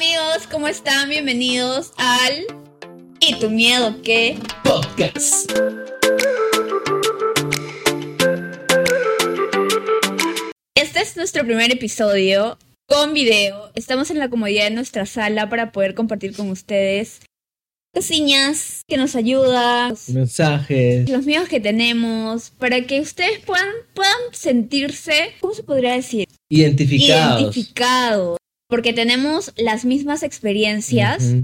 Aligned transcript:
amigos, 0.00 0.46
¿cómo 0.50 0.66
están? 0.66 1.10
Bienvenidos 1.10 1.92
al 1.98 2.46
¿Y 3.20 3.34
tu 3.38 3.50
miedo 3.50 4.00
qué? 4.02 4.38
Podcast. 4.64 5.52
Este 10.74 11.00
es 11.00 11.18
nuestro 11.18 11.44
primer 11.44 11.70
episodio 11.70 12.56
con 12.88 13.12
video. 13.12 13.70
Estamos 13.74 14.10
en 14.10 14.18
la 14.18 14.30
comodidad 14.30 14.64
de 14.64 14.70
nuestra 14.70 15.04
sala 15.04 15.50
para 15.50 15.70
poder 15.70 15.94
compartir 15.94 16.34
con 16.34 16.48
ustedes 16.48 17.20
cosillas 17.94 18.80
que 18.88 18.96
nos 18.96 19.14
ayudan, 19.16 19.94
Mensajes. 20.14 21.10
los 21.10 21.26
miedos 21.26 21.50
que 21.50 21.60
tenemos, 21.60 22.52
para 22.58 22.86
que 22.86 23.00
ustedes 23.00 23.40
puedan, 23.40 23.68
puedan 23.92 24.16
sentirse, 24.32 25.34
¿cómo 25.42 25.52
se 25.52 25.62
podría 25.62 25.92
decir? 25.92 26.26
Identificados. 26.48 27.42
Identificados. 27.42 28.39
Porque 28.70 28.92
tenemos 28.94 29.52
las 29.56 29.84
mismas 29.84 30.22
experiencias. 30.22 31.34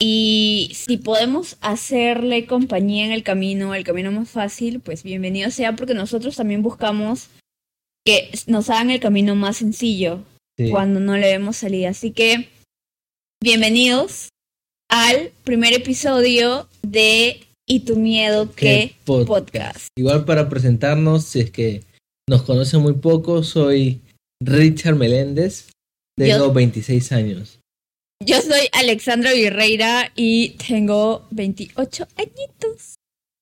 Y 0.00 0.70
si 0.74 0.96
podemos 0.96 1.56
hacerle 1.60 2.46
compañía 2.46 3.04
en 3.04 3.10
el 3.10 3.24
camino, 3.24 3.74
el 3.74 3.82
camino 3.82 4.12
más 4.12 4.30
fácil, 4.30 4.78
pues 4.78 5.02
bienvenido 5.02 5.50
sea, 5.50 5.74
porque 5.74 5.92
nosotros 5.92 6.36
también 6.36 6.62
buscamos 6.62 7.28
que 8.06 8.30
nos 8.46 8.70
hagan 8.70 8.90
el 8.90 9.00
camino 9.00 9.34
más 9.34 9.56
sencillo 9.56 10.22
Sí. 10.56 10.70
cuando 10.70 10.98
no 10.98 11.16
le 11.16 11.26
vemos 11.26 11.56
salida. 11.56 11.90
Así 11.90 12.12
que, 12.12 12.48
bienvenidos 13.42 14.28
al 14.88 15.30
primer 15.44 15.72
episodio 15.72 16.68
de 16.82 17.40
¿Y 17.68 17.80
tu 17.80 17.96
miedo 17.96 18.46
podcast? 18.46 19.26
podcast. 19.26 19.86
Igual 19.96 20.24
para 20.24 20.48
presentarnos, 20.48 21.24
si 21.24 21.40
es 21.40 21.50
que 21.50 21.82
nos 22.28 22.42
conocen 22.42 22.80
muy 22.80 22.94
poco, 22.94 23.42
soy 23.42 24.00
Richard 24.42 24.96
Meléndez, 24.96 25.70
tengo 26.18 26.46
Yo- 26.46 26.52
26 26.52 27.12
años. 27.12 27.60
Yo 28.24 28.40
soy 28.42 28.68
Alexandra 28.72 29.32
Virreira 29.32 30.10
y 30.16 30.50
tengo 30.68 31.26
28 31.30 32.08
añitos. 32.16 32.96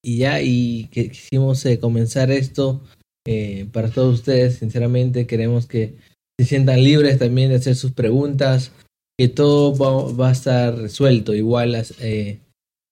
Y 0.05 0.19
ya, 0.19 0.43
y 0.43 0.89
que 0.93 1.09
quisimos 1.11 1.65
eh, 1.65 1.79
comenzar 1.79 2.31
esto 2.31 2.83
eh, 3.27 3.67
para 3.73 3.91
todos 3.91 4.15
ustedes, 4.21 4.57
sinceramente 4.59 5.27
queremos 5.27 5.67
que 5.67 5.95
se 6.39 6.47
sientan 6.47 6.85
libres 6.85 7.19
también 7.19 7.49
de 7.49 7.57
hacer 7.57 7.75
sus 7.75 7.93
preguntas, 7.93 8.71
que 9.19 9.29
todo 9.29 9.75
va, 9.77 10.13
va 10.13 10.29
a 10.29 10.33
estar 10.33 10.77
resuelto. 10.77 11.35
Igual 11.35 11.73
las, 11.73 11.95
eh, 12.03 12.41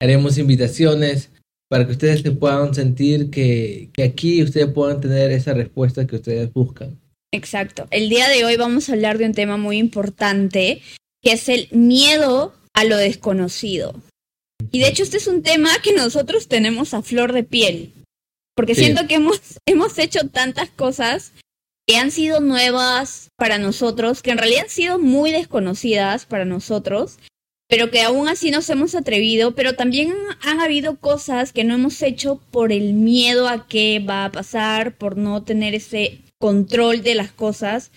haremos 0.00 0.38
invitaciones 0.38 1.30
para 1.70 1.84
que 1.86 1.92
ustedes 1.92 2.22
se 2.22 2.30
puedan 2.30 2.74
sentir 2.74 3.30
que, 3.30 3.90
que 3.92 4.02
aquí 4.04 4.42
ustedes 4.42 4.68
puedan 4.72 5.00
tener 5.00 5.30
esa 5.30 5.52
respuesta 5.52 6.06
que 6.06 6.16
ustedes 6.16 6.52
buscan. 6.52 6.98
Exacto. 7.34 7.86
El 7.90 8.08
día 8.08 8.28
de 8.28 8.44
hoy 8.44 8.56
vamos 8.56 8.88
a 8.88 8.92
hablar 8.92 9.18
de 9.18 9.26
un 9.26 9.34
tema 9.34 9.56
muy 9.56 9.78
importante, 9.78 10.82
que 11.22 11.32
es 11.32 11.48
el 11.48 11.68
miedo 11.72 12.54
a 12.74 12.84
lo 12.84 12.96
desconocido. 12.96 13.94
Y 14.70 14.78
de 14.78 14.88
hecho 14.88 15.02
este 15.02 15.16
es 15.16 15.26
un 15.26 15.42
tema 15.42 15.70
que 15.82 15.92
nosotros 15.92 16.48
tenemos 16.48 16.94
a 16.94 17.02
flor 17.02 17.32
de 17.32 17.42
piel, 17.44 17.92
porque 18.56 18.74
Sí. 18.74 18.84
siento 18.84 19.06
que 19.06 19.16
hemos, 19.16 19.40
hemos 19.66 19.98
hecho 19.98 20.28
tantas 20.28 20.70
cosas 20.70 21.32
que 21.86 21.96
han 21.96 22.10
sido 22.10 22.40
nuevas 22.40 23.28
para 23.36 23.58
nosotros, 23.58 24.22
que 24.22 24.30
en 24.30 24.38
realidad 24.38 24.62
han 24.64 24.70
sido 24.70 24.98
muy 24.98 25.32
desconocidas 25.32 26.24
para 26.24 26.44
nosotros, 26.46 27.18
pero 27.68 27.90
que 27.90 28.02
aún 28.02 28.28
así 28.28 28.50
nos 28.50 28.70
hemos 28.70 28.94
atrevido, 28.94 29.54
pero 29.54 29.74
también 29.74 30.14
han 30.40 30.60
habido 30.60 30.96
cosas 30.98 31.52
que 31.52 31.64
no 31.64 31.74
hemos 31.74 32.00
hecho 32.02 32.40
por 32.50 32.72
el 32.72 32.94
miedo 32.94 33.48
a 33.48 33.66
qué 33.66 33.98
va 34.06 34.24
a 34.24 34.32
pasar, 34.32 34.96
por 34.96 35.16
no 35.16 35.42
tener 35.42 35.74
ese 35.74 36.20
control 36.44 37.02
de 37.02 37.14
las 37.14 37.32
cosas 37.32 37.90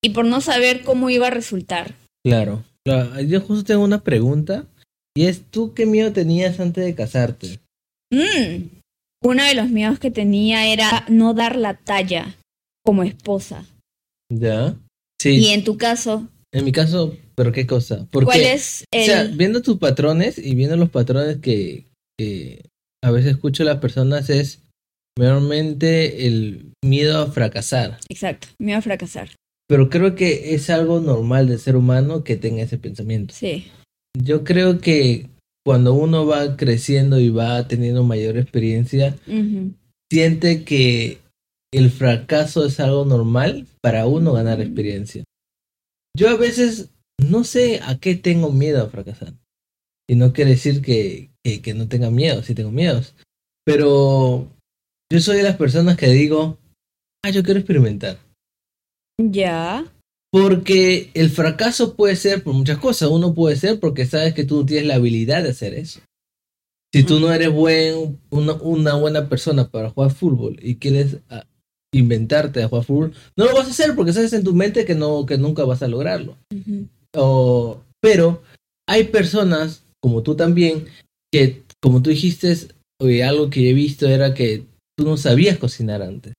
y 0.00 0.10
por 0.10 0.24
no 0.24 0.40
saber 0.40 0.84
cómo 0.84 1.10
iba 1.10 1.26
a 1.26 1.30
resultar. 1.30 1.96
Claro. 2.24 2.62
Claro, 2.86 3.20
Yo 3.22 3.40
justo 3.40 3.64
tengo 3.64 3.82
una 3.82 4.04
pregunta 4.04 4.64
y 5.12 5.24
es, 5.26 5.42
¿tú 5.50 5.74
qué 5.74 5.86
miedo 5.86 6.12
tenías 6.12 6.60
antes 6.60 6.84
de 6.84 6.94
casarte? 6.94 7.58
Mm. 8.12 8.68
Uno 9.24 9.42
de 9.42 9.54
los 9.56 9.70
miedos 9.70 9.98
que 9.98 10.12
tenía 10.12 10.72
era 10.72 11.04
no 11.08 11.34
dar 11.34 11.56
la 11.56 11.74
talla 11.74 12.36
como 12.84 13.02
esposa. 13.02 13.66
¿Ya? 14.32 14.76
Sí. 15.20 15.38
Y 15.38 15.48
en 15.48 15.64
tu 15.64 15.76
caso, 15.76 16.28
En 16.52 16.64
mi 16.64 16.70
caso, 16.70 17.16
¿pero 17.34 17.50
qué 17.50 17.66
cosa? 17.66 18.06
Porque, 18.12 18.26
¿cuál 18.26 18.40
es 18.42 18.84
o 18.94 19.04
sea, 19.04 19.24
viendo 19.24 19.62
tus 19.62 19.78
patrones 19.78 20.38
y 20.38 20.54
viendo 20.54 20.76
los 20.76 20.90
patrones 20.90 21.38
que, 21.38 21.86
que 22.16 22.70
a 23.02 23.10
veces 23.10 23.32
escucho 23.32 23.64
a 23.64 23.66
las 23.66 23.78
personas 23.78 24.30
es 24.30 24.60
mayormente 25.20 26.26
el 26.26 26.72
miedo 26.82 27.18
a 27.20 27.30
fracasar. 27.30 27.98
Exacto, 28.08 28.48
miedo 28.58 28.78
a 28.78 28.82
fracasar. 28.82 29.28
Pero 29.68 29.90
creo 29.90 30.14
que 30.14 30.54
es 30.54 30.70
algo 30.70 31.00
normal 31.00 31.46
del 31.46 31.58
ser 31.58 31.76
humano 31.76 32.24
que 32.24 32.36
tenga 32.36 32.62
ese 32.62 32.78
pensamiento. 32.78 33.34
Sí, 33.34 33.66
Yo 34.18 34.44
creo 34.44 34.80
que 34.80 35.26
cuando 35.64 35.92
uno 35.92 36.26
va 36.26 36.56
creciendo 36.56 37.20
y 37.20 37.28
va 37.28 37.68
teniendo 37.68 38.02
mayor 38.02 38.38
experiencia, 38.38 39.16
siente 40.10 40.64
que 40.64 41.18
el 41.72 41.90
fracaso 41.90 42.64
es 42.64 42.80
algo 42.80 43.04
normal 43.04 43.66
para 43.82 44.06
uno 44.06 44.32
ganar 44.32 44.62
experiencia. 44.62 45.22
Yo 46.16 46.30
a 46.30 46.36
veces 46.36 46.88
no 47.18 47.44
sé 47.44 47.80
a 47.84 47.98
qué 47.98 48.14
tengo 48.14 48.50
miedo 48.50 48.82
a 48.82 48.88
fracasar. 48.88 49.34
Y 50.08 50.16
no 50.16 50.32
quiere 50.32 50.52
decir 50.52 50.80
que, 50.80 51.30
que, 51.44 51.60
que 51.60 51.74
no 51.74 51.88
tenga 51.88 52.10
miedo, 52.10 52.42
sí 52.42 52.54
tengo 52.54 52.72
miedos. 52.72 53.14
Pero 53.64 54.48
yo 55.12 55.20
soy 55.20 55.38
de 55.38 55.42
las 55.42 55.56
personas 55.56 55.96
que 55.96 56.08
digo, 56.08 56.58
ah, 57.24 57.30
yo 57.30 57.42
quiero 57.42 57.60
experimentar. 57.60 58.18
ya. 59.18 59.84
Porque 60.32 61.10
el 61.14 61.28
fracaso 61.30 61.96
puede 61.96 62.14
ser 62.14 62.44
por 62.44 62.54
muchas 62.54 62.78
cosas. 62.78 63.08
Uno 63.10 63.34
puede 63.34 63.56
ser 63.56 63.80
porque 63.80 64.06
sabes 64.06 64.32
que 64.32 64.44
tú 64.44 64.58
no 64.60 64.66
tienes 64.66 64.86
la 64.86 64.94
habilidad 64.94 65.42
de 65.42 65.50
hacer 65.50 65.74
eso. 65.74 66.00
Si 66.94 67.02
tú 67.02 67.18
no 67.18 67.32
eres 67.32 67.50
buen, 67.50 68.20
una, 68.30 68.52
una 68.54 68.94
buena 68.94 69.28
persona 69.28 69.68
para 69.68 69.90
jugar 69.90 70.12
fútbol 70.12 70.56
y 70.62 70.76
quieres 70.76 71.16
ah, 71.30 71.44
inventarte 71.92 72.62
a 72.62 72.68
jugar 72.68 72.84
fútbol, 72.84 73.14
no 73.36 73.44
lo 73.46 73.54
vas 73.54 73.66
a 73.66 73.70
hacer 73.72 73.96
porque 73.96 74.12
sabes 74.12 74.32
en 74.32 74.44
tu 74.44 74.54
mente 74.54 74.84
que 74.84 74.94
no 74.94 75.26
que 75.26 75.36
nunca 75.36 75.64
vas 75.64 75.82
a 75.82 75.88
lograrlo. 75.88 76.36
O- 77.16 77.82
pero 78.00 78.42
hay 78.88 79.04
personas 79.04 79.82
como 80.00 80.22
tú 80.22 80.36
también 80.36 80.86
que, 81.32 81.64
como 81.82 82.02
tú 82.02 82.10
dijiste, 82.10 82.56
oye, 83.00 83.24
algo 83.24 83.50
que 83.50 83.68
he 83.68 83.72
visto 83.74 84.08
era 84.08 84.32
que 84.32 84.64
tú 85.00 85.06
no 85.08 85.16
sabías 85.16 85.58
cocinar 85.58 86.02
antes. 86.02 86.34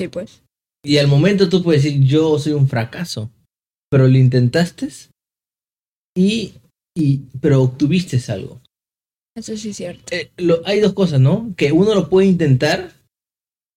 Sí, 0.00 0.08
pues. 0.08 0.42
Y 0.84 0.98
al 0.98 1.06
momento 1.08 1.48
tú 1.48 1.62
puedes 1.62 1.82
decir, 1.84 2.02
yo 2.02 2.38
soy 2.38 2.52
un 2.54 2.68
fracaso. 2.68 3.30
Pero 3.90 4.08
lo 4.08 4.18
intentaste 4.18 4.88
y, 6.16 6.54
y 6.96 7.18
pero 7.40 7.62
obtuviste 7.62 8.20
algo. 8.32 8.60
Eso 9.36 9.56
sí 9.56 9.70
es 9.70 9.76
cierto. 9.76 10.04
Eh, 10.14 10.30
lo- 10.36 10.62
hay 10.66 10.80
dos 10.80 10.92
cosas, 10.94 11.20
¿no? 11.20 11.52
Que 11.56 11.72
uno 11.72 11.94
lo 11.94 12.08
puede 12.08 12.26
intentar 12.26 12.92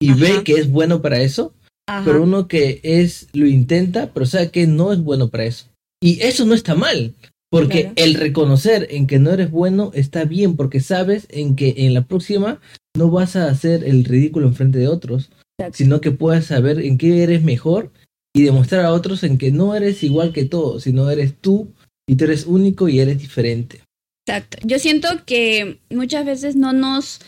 y 0.02 0.12
Ajá. 0.12 0.20
ve 0.20 0.44
que 0.44 0.54
es 0.54 0.70
bueno 0.72 1.02
para 1.02 1.22
eso, 1.22 1.54
Ajá. 1.88 2.06
pero 2.06 2.24
uno 2.24 2.48
que 2.48 2.80
es 2.84 3.28
lo 3.34 3.48
intenta, 3.48 4.14
pero 4.14 4.26
sabe 4.26 4.50
que 4.52 4.66
no 4.68 4.94
es 4.94 5.00
bueno 5.02 5.30
para 5.30 5.46
eso. 5.46 5.68
Y 6.02 6.22
eso 6.22 6.46
no 6.46 6.54
está 6.54 6.76
mal, 6.76 7.16
porque 7.52 7.82
Claro. 7.82 7.94
el 7.98 8.14
reconocer 8.16 8.88
en 8.92 9.08
que 9.08 9.18
no 9.20 9.32
eres 9.32 9.50
bueno 9.52 9.92
está 9.94 10.26
bien, 10.26 10.56
porque 10.56 10.80
sabes 10.80 11.28
en 11.30 11.56
que 11.56 11.74
en 11.78 11.94
la 11.96 12.06
próxima 12.06 12.60
no 12.98 13.10
vas 13.10 13.36
a 13.36 13.50
hacer 13.50 13.84
el 13.84 14.04
ridículo 14.04 14.48
enfrente 14.48 14.80
de 14.80 14.88
otros, 14.88 15.30
Exacto. 15.58 15.78
sino 15.78 16.02
que 16.02 16.12
puedas 16.12 16.46
saber 16.46 16.80
en 16.82 16.98
qué 16.98 17.24
eres 17.24 17.44
mejor 17.44 17.92
y 18.36 18.44
demostrar 18.44 18.86
a 18.86 18.94
otros 18.94 19.24
en 19.24 19.38
que 19.38 19.52
no 19.52 19.76
eres 19.76 20.04
igual 20.04 20.34
que 20.34 20.46
todos, 20.46 20.84
sino 20.84 21.10
eres 21.10 21.36
tú 21.40 21.74
y 22.08 22.16
tú 22.16 22.26
eres 22.26 22.46
único 22.46 22.90
y 22.90 23.00
eres 23.00 23.20
diferente. 23.20 23.82
Exacto. 24.28 24.58
Yo 24.64 24.78
siento 24.80 25.08
que 25.26 25.80
muchas 25.90 26.26
veces 26.26 26.56
no 26.56 26.74
nos 26.74 27.22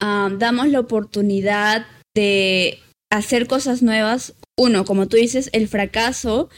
ah, 0.00 0.30
damos 0.38 0.68
la 0.68 0.80
oportunidad 0.80 1.86
de 2.14 2.78
hacer 3.10 3.46
cosas 3.46 3.82
nuevas. 3.82 4.34
Uno, 4.56 4.84
como 4.84 5.08
tú 5.08 5.16
dices, 5.16 5.50
el 5.52 5.68
fracaso. 5.68 6.48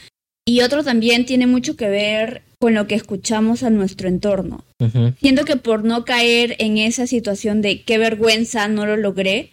Y 0.45 0.61
otro 0.61 0.83
también 0.83 1.25
tiene 1.25 1.47
mucho 1.47 1.75
que 1.75 1.89
ver 1.89 2.43
con 2.59 2.73
lo 2.73 2.87
que 2.87 2.95
escuchamos 2.95 3.63
a 3.63 3.69
nuestro 3.69 4.07
entorno. 4.07 4.63
Ujú, 4.79 5.13
Siento 5.21 5.45
que 5.45 5.57
por 5.57 5.83
no 5.83 6.05
caer 6.05 6.55
en 6.59 6.77
esa 6.77 7.05
situación 7.07 7.61
de 7.61 7.83
qué 7.83 7.97
vergüenza, 7.97 8.67
no 8.67 8.85
lo 8.85 8.97
logré, 8.97 9.51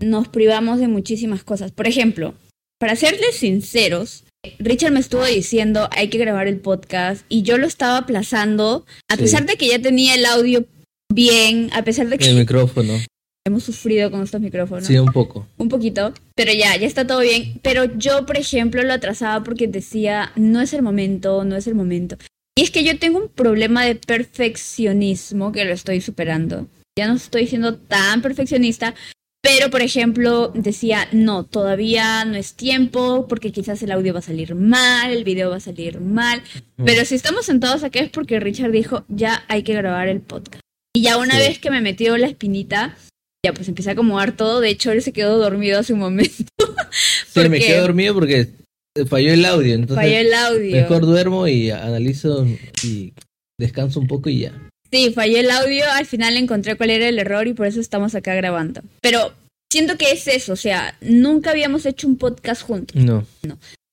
nos 0.00 0.28
privamos 0.28 0.78
de 0.78 0.88
muchísimas 0.88 1.42
cosas. 1.42 1.72
Por 1.72 1.86
ejemplo, 1.88 2.34
para 2.78 2.94
serles 2.94 3.36
sinceros, 3.36 4.24
Richard 4.60 4.92
me 4.92 5.00
estuvo 5.00 5.24
diciendo 5.24 5.88
hay 5.90 6.08
que 6.08 6.18
grabar 6.18 6.46
el 6.46 6.58
podcast 6.60 7.24
y 7.28 7.42
yo 7.42 7.58
lo 7.58 7.66
estaba 7.66 7.98
aplazando, 7.98 8.86
a 9.10 9.16
Sí. 9.16 9.22
pesar 9.22 9.46
de 9.46 9.56
que 9.56 9.66
ya 9.68 9.80
tenía 9.80 10.14
el 10.14 10.24
audio 10.24 10.64
bien, 11.12 11.70
a 11.72 11.82
pesar 11.82 12.08
de 12.08 12.18
que 12.18 12.28
El 12.28 12.36
micrófono, 12.36 12.92
hemos 13.44 13.64
sufrido 13.64 14.10
con 14.10 14.22
estos 14.22 14.40
micrófonos. 14.40 14.86
sí, 14.86 14.96
un 14.98 15.12
poco. 15.12 15.46
Un 15.56 15.68
poquito, 15.68 16.12
pero 16.36 16.52
ya, 16.52 16.76
ya 16.76 16.86
está 16.86 17.06
todo 17.06 17.20
bien. 17.20 17.58
Pero 17.62 17.84
yo, 17.96 18.24
por 18.26 18.36
ejemplo, 18.36 18.82
lo 18.84 18.92
atrasaba 18.92 19.42
porque 19.42 19.66
decía, 19.66 20.30
no 20.36 20.60
es 20.60 20.72
el 20.74 20.82
momento, 20.82 21.44
no 21.44 21.56
es 21.56 21.66
el 21.66 21.74
momento. 21.74 22.16
Y 22.58 22.62
es 22.62 22.70
que 22.70 22.84
yo 22.84 22.98
tengo 22.98 23.18
un 23.18 23.28
problema 23.28 23.84
de 23.84 23.96
perfeccionismo 23.96 25.52
que 25.52 25.64
lo 25.64 25.72
estoy 25.72 26.00
superando. 26.00 26.66
Ya 26.98 27.06
no 27.06 27.14
estoy 27.14 27.46
siendo 27.46 27.76
tan 27.76 28.22
perfeccionista, 28.22 28.94
Pero, 29.42 29.70
por 29.70 29.80
ejemplo, 29.80 30.50
decía, 30.56 31.06
no, 31.12 31.44
todavía 31.44 32.24
no 32.24 32.34
es 32.36 32.54
tiempo, 32.54 33.28
porque 33.28 33.52
quizás 33.52 33.80
el 33.80 33.92
audio 33.92 34.12
va 34.12 34.18
a 34.18 34.22
salir 34.22 34.56
mal, 34.56 35.12
el 35.12 35.22
video 35.22 35.50
va 35.50 35.56
a 35.56 35.60
salir 35.60 36.00
mal. 36.00 36.42
Pero 36.84 37.04
si 37.04 37.14
estamos 37.14 37.46
sentados 37.46 37.84
aquí 37.84 38.00
es 38.00 38.08
porque 38.10 38.40
Richard 38.40 38.72
dijo, 38.72 39.04
ya 39.08 39.44
hay 39.46 39.62
que 39.62 39.74
grabar 39.74 40.08
el 40.08 40.20
podcast. 40.20 40.60
Y 40.96 41.02
ya 41.02 41.16
una 41.16 41.34
Sí. 41.34 41.38
vez 41.46 41.58
que 41.60 41.70
me 41.70 41.80
metió 41.80 42.16
la 42.16 42.26
espinita, 42.26 42.96
ya 43.44 43.52
pues 43.52 43.68
empecé 43.68 43.90
a 43.90 43.92
acomodar 43.92 44.32
todo. 44.32 44.60
De 44.60 44.70
hecho, 44.70 44.90
él 44.90 45.00
se 45.00 45.12
quedó 45.12 45.38
dormido 45.38 45.78
hace 45.78 45.92
un 45.92 46.00
momento. 46.00 46.32
Sí, 47.32 47.48
me 47.48 47.60
quedé 47.60 47.78
dormido 47.78 48.14
porque 48.14 48.48
falló 49.04 49.32
el 49.32 49.44
audio. 49.44 49.74
Entonces, 49.74 49.96
Falló 49.96 50.18
el 50.18 50.32
audio. 50.34 50.76
mejor 50.76 51.02
duermo 51.06 51.46
y 51.48 51.70
analizo 51.70 52.46
y 52.84 53.12
descanso 53.58 54.00
un 54.00 54.06
poco 54.06 54.30
y 54.30 54.40
ya. 54.40 54.52
Sí, 54.90 55.10
falló 55.14 55.38
el 55.38 55.50
audio, 55.50 55.84
al 55.92 56.06
final 56.06 56.36
encontré 56.36 56.76
cuál 56.76 56.90
era 56.90 57.08
el 57.08 57.18
error 57.18 57.46
y 57.48 57.52
por 57.54 57.66
eso 57.66 57.80
estamos 57.80 58.14
acá 58.14 58.34
grabando. 58.34 58.80
Pero 59.02 59.32
siento 59.70 59.98
que 59.98 60.12
es 60.12 60.26
eso, 60.28 60.52
o 60.52 60.56
sea, 60.56 60.96
nunca 61.00 61.50
habíamos 61.50 61.84
hecho 61.86 62.06
un 62.06 62.16
podcast 62.16 62.62
juntos. 62.62 62.96
No. 62.96 63.26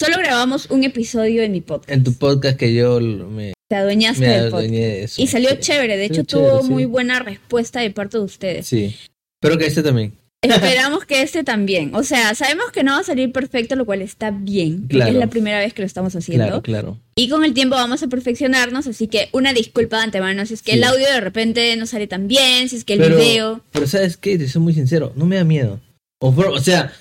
Solo 0.01 0.17
grabamos 0.17 0.69
un 0.69 0.83
episodio 0.83 1.43
en 1.43 1.51
mi 1.51 1.61
podcast. 1.61 1.89
En 1.91 2.03
tu 2.03 2.13
podcast 2.13 2.57
que 2.57 2.73
yo 2.73 2.99
me, 2.99 3.53
Te 3.69 3.75
adueñaste 3.77 4.25
del 4.25 4.51
podcast. 4.51 4.69
de 4.71 5.03
eso. 5.03 5.21
Y 5.21 5.27
salió 5.27 5.49
Sí. 5.51 5.57
chévere, 5.61 5.97
de 5.97 6.07
Salió 6.07 6.21
hecho 6.21 6.37
tuvo 6.37 6.61
sí. 6.61 6.69
muy 6.69 6.85
buena 6.85 7.19
respuesta 7.19 7.79
de 7.79 7.89
parte 7.91 8.17
de 8.17 8.23
ustedes. 8.23 8.67
Sí. 8.67 8.95
Espero 9.41 9.57
que 9.57 9.65
este 9.65 9.81
también. 9.81 10.13
Esperamos 10.43 11.05
que 11.05 11.21
este 11.21 11.43
también. 11.43 11.95
O 11.95 12.03
sea, 12.03 12.35
sabemos 12.35 12.71
que 12.71 12.83
no 12.83 12.91
va 12.93 12.99
a 12.99 13.03
salir 13.03 13.31
perfecto, 13.31 13.75
lo 13.75 13.85
cual 13.85 14.01
está 14.01 14.31
bien. 14.31 14.87
Claro. 14.87 15.11
Es 15.11 15.17
la 15.17 15.27
primera 15.27 15.59
vez 15.59 15.73
que 15.73 15.81
lo 15.81 15.85
estamos 15.85 16.15
haciendo. 16.15 16.45
Claro, 16.45 16.61
claro. 16.61 16.97
Y 17.15 17.29
con 17.29 17.43
el 17.45 17.53
tiempo 17.53 17.75
vamos 17.75 18.03
a 18.03 18.07
perfeccionarnos, 18.07 18.87
así 18.87 19.07
que 19.07 19.29
una 19.31 19.53
disculpa 19.53 19.97
de 19.97 20.03
antemano 20.03 20.45
si 20.45 20.55
es 20.55 20.61
que 20.61 20.73
Sí. 20.73 20.77
el 20.77 20.83
audio 20.83 21.05
de 21.05 21.21
repente 21.21 21.75
no 21.77 21.85
sale 21.85 22.07
tan 22.07 22.27
bien, 22.27 22.69
si 22.69 22.75
es 22.77 22.83
que 22.83 22.93
el 22.93 22.99
Pero- 22.99 23.17
video... 23.17 23.61
Pero 23.71 23.87
¿sabes 23.87 24.17
qué? 24.17 24.37
Te 24.37 24.47
soy 24.47 24.61
muy 24.61 24.73
sincero. 24.73 25.13
No 25.15 25.25
me 25.25 25.35
da 25.37 25.43
miedo. 25.43 25.79
O, 26.21 26.29
o 26.29 26.59
sea, 26.59 26.91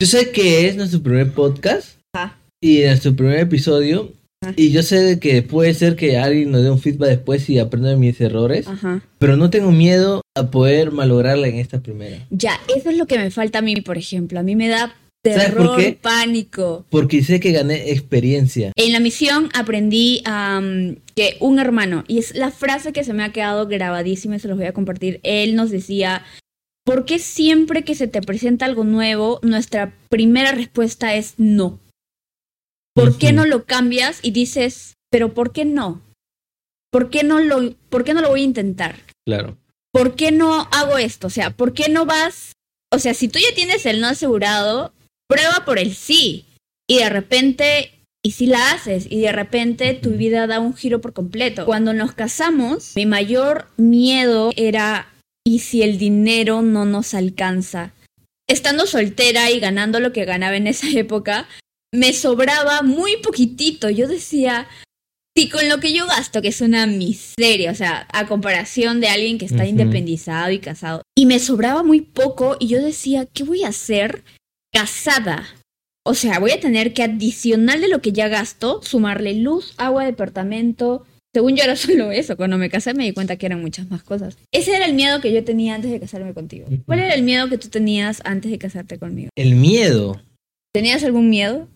yo 0.00 0.06
sé 0.06 0.30
que 0.30 0.66
es 0.68 0.76
nuestro 0.76 1.02
primer 1.02 1.32
podcast 1.32 1.96
Ajá. 2.14 2.36
y 2.62 2.80
nuestro 2.82 3.14
primer 3.14 3.38
episodio. 3.40 4.12
Ajá. 4.42 4.54
Y 4.56 4.70
yo 4.70 4.82
sé 4.82 5.18
que 5.20 5.42
puede 5.42 5.74
ser 5.74 5.96
que 5.96 6.18
alguien 6.18 6.50
nos 6.50 6.62
dé 6.62 6.70
un 6.70 6.80
feedback 6.80 7.08
después 7.10 7.48
y 7.50 7.58
aprenda 7.58 7.90
de 7.90 7.96
mis 7.96 8.20
errores. 8.20 8.66
Ajá. 8.66 9.02
Pero 9.18 9.36
no 9.36 9.50
tengo 9.50 9.70
miedo 9.70 10.22
a 10.40 10.50
poder 10.50 10.90
malograrla 10.90 11.48
en 11.48 11.56
esta 11.56 11.80
primera. 11.80 12.26
Ya, 12.30 12.58
eso 12.76 12.90
es 12.90 12.96
lo 12.96 13.06
que 13.06 13.18
me 13.18 13.30
falta 13.30 13.58
a 13.58 13.62
mí, 13.62 13.80
por 13.80 13.98
ejemplo. 13.98 14.40
A 14.40 14.42
mí 14.42 14.56
me 14.56 14.68
da 14.68 14.94
¿Sabes 15.24 15.50
por 15.50 15.56
terror, 15.58 15.76
qué? 15.78 15.98
pánico. 16.00 16.86
Porque 16.90 17.22
sé 17.22 17.40
que 17.40 17.52
gané 17.52 17.90
experiencia. 17.90 18.72
En 18.76 18.92
la 18.92 19.00
misión 19.00 19.50
aprendí 19.54 20.22
que 21.14 21.36
un 21.40 21.58
hermano, 21.58 22.04
y 22.08 22.18
es 22.18 22.34
la 22.34 22.50
frase 22.50 22.92
que 22.92 23.04
se 23.04 23.12
me 23.12 23.22
ha 23.22 23.32
quedado 23.32 23.66
grabadísima 23.66 24.36
y 24.36 24.40
se 24.40 24.48
los 24.48 24.56
voy 24.56 24.66
a 24.66 24.72
compartir, 24.72 25.20
él 25.22 25.54
nos 25.56 25.70
decía, 25.70 26.24
¿por 26.84 27.04
qué 27.04 27.18
siempre 27.18 27.84
que 27.84 27.94
se 27.94 28.08
te 28.08 28.22
presenta 28.22 28.64
algo 28.64 28.84
nuevo, 28.84 29.40
nuestra 29.42 29.92
primera 30.08 30.52
respuesta 30.52 31.14
es 31.14 31.34
no? 31.36 31.78
¿Por 32.94 33.18
qué 33.18 33.32
no 33.32 33.44
lo 33.44 33.64
cambias 33.64 34.20
y 34.22 34.30
dices, 34.30 34.94
pero 35.10 35.32
¿por 35.34 35.52
qué 35.52 35.64
no? 35.64 36.00
¿Por 36.90 37.08
qué 37.10 37.22
no 37.22 37.38
lo, 37.38 37.74
por 37.88 38.04
qué 38.04 38.14
no 38.14 38.20
lo 38.20 38.30
voy 38.30 38.40
a 38.40 38.44
intentar? 38.44 38.96
Claro. 39.26 39.56
¿Por 39.92 40.16
qué 40.16 40.32
no 40.32 40.68
hago 40.72 40.98
esto? 40.98 41.26
O 41.26 41.30
sea, 41.30 41.50
¿por 41.50 41.74
qué 41.74 41.88
no 41.88 42.06
vas? 42.06 42.52
O 42.92 42.98
sea, 42.98 43.14
si 43.14 43.28
tú 43.28 43.38
ya 43.38 43.54
tienes 43.54 43.86
el 43.86 44.00
no 44.00 44.08
asegurado, 44.08 44.92
prueba 45.28 45.64
por 45.64 45.78
el 45.78 45.94
sí. 45.94 46.46
Y 46.88 46.98
de 46.98 47.08
repente, 47.08 47.92
y 48.22 48.32
si 48.32 48.46
la 48.46 48.72
haces, 48.72 49.06
y 49.08 49.20
de 49.20 49.32
repente 49.32 49.94
tu 49.94 50.10
vida 50.10 50.46
da 50.46 50.58
un 50.58 50.74
giro 50.74 51.00
por 51.00 51.12
completo. 51.12 51.66
Cuando 51.66 51.92
nos 51.92 52.12
casamos, 52.12 52.92
mi 52.96 53.06
mayor 53.06 53.68
miedo 53.76 54.50
era, 54.56 55.12
¿y 55.44 55.60
si 55.60 55.82
el 55.82 55.98
dinero 55.98 56.62
no 56.62 56.84
nos 56.84 57.14
alcanza? 57.14 57.92
Estando 58.48 58.86
soltera 58.86 59.50
y 59.50 59.60
ganando 59.60 60.00
lo 60.00 60.12
que 60.12 60.24
ganaba 60.24 60.56
en 60.56 60.66
esa 60.66 60.88
época, 60.98 61.48
me 61.92 62.12
sobraba 62.12 62.82
muy 62.82 63.16
poquitito. 63.18 63.88
Yo 63.88 64.08
decía, 64.08 64.66
Sí, 65.40 65.48
con 65.48 65.70
lo 65.70 65.80
que 65.80 65.94
yo 65.94 66.06
gasto, 66.06 66.42
que 66.42 66.48
es 66.48 66.60
una 66.60 66.86
miseria, 66.86 67.70
o 67.70 67.74
sea, 67.74 68.06
a 68.12 68.26
comparación 68.26 69.00
de 69.00 69.08
alguien 69.08 69.38
que 69.38 69.46
está 69.46 69.66
independizado 69.66 70.50
y 70.50 70.58
casado. 70.58 71.00
Y 71.16 71.24
me 71.24 71.38
sobraba 71.38 71.82
muy 71.82 72.02
poco 72.02 72.58
y 72.60 72.66
yo 72.66 72.82
decía, 72.82 73.24
¿qué 73.24 73.44
voy 73.44 73.64
a 73.64 73.68
hacer 73.68 74.22
casada? 74.70 75.48
O 76.04 76.12
sea, 76.12 76.40
voy 76.40 76.50
a 76.50 76.60
tener 76.60 76.92
que 76.92 77.04
adicional 77.04 77.80
de 77.80 77.88
lo 77.88 78.02
que 78.02 78.12
ya 78.12 78.28
gasto, 78.28 78.82
sumarle 78.82 79.32
luz, 79.32 79.72
agua, 79.78 80.04
departamento. 80.04 81.06
Según 81.34 81.56
yo 81.56 81.64
era 81.64 81.76
solo 81.76 82.12
eso, 82.12 82.36
cuando 82.36 82.58
me 82.58 82.68
casé 82.68 82.92
me 82.92 83.04
di 83.04 83.14
cuenta 83.14 83.36
que 83.36 83.46
eran 83.46 83.62
muchas 83.62 83.90
más 83.90 84.02
cosas. 84.02 84.36
Ese 84.52 84.76
era 84.76 84.84
el 84.84 84.92
miedo 84.92 85.22
que 85.22 85.32
yo 85.32 85.42
tenía 85.42 85.74
antes 85.74 85.90
de 85.90 86.00
casarme 86.00 86.34
contigo. 86.34 86.68
¿Cuál 86.84 86.98
era 86.98 87.14
el 87.14 87.22
miedo 87.22 87.48
que 87.48 87.56
tú 87.56 87.68
tenías 87.68 88.20
antes 88.26 88.50
de 88.50 88.58
casarte 88.58 88.98
conmigo? 88.98 89.30
El 89.38 89.54
miedo. 89.54 90.20
¿Tenías 90.74 91.02
algún 91.02 91.30
miedo? 91.30 91.66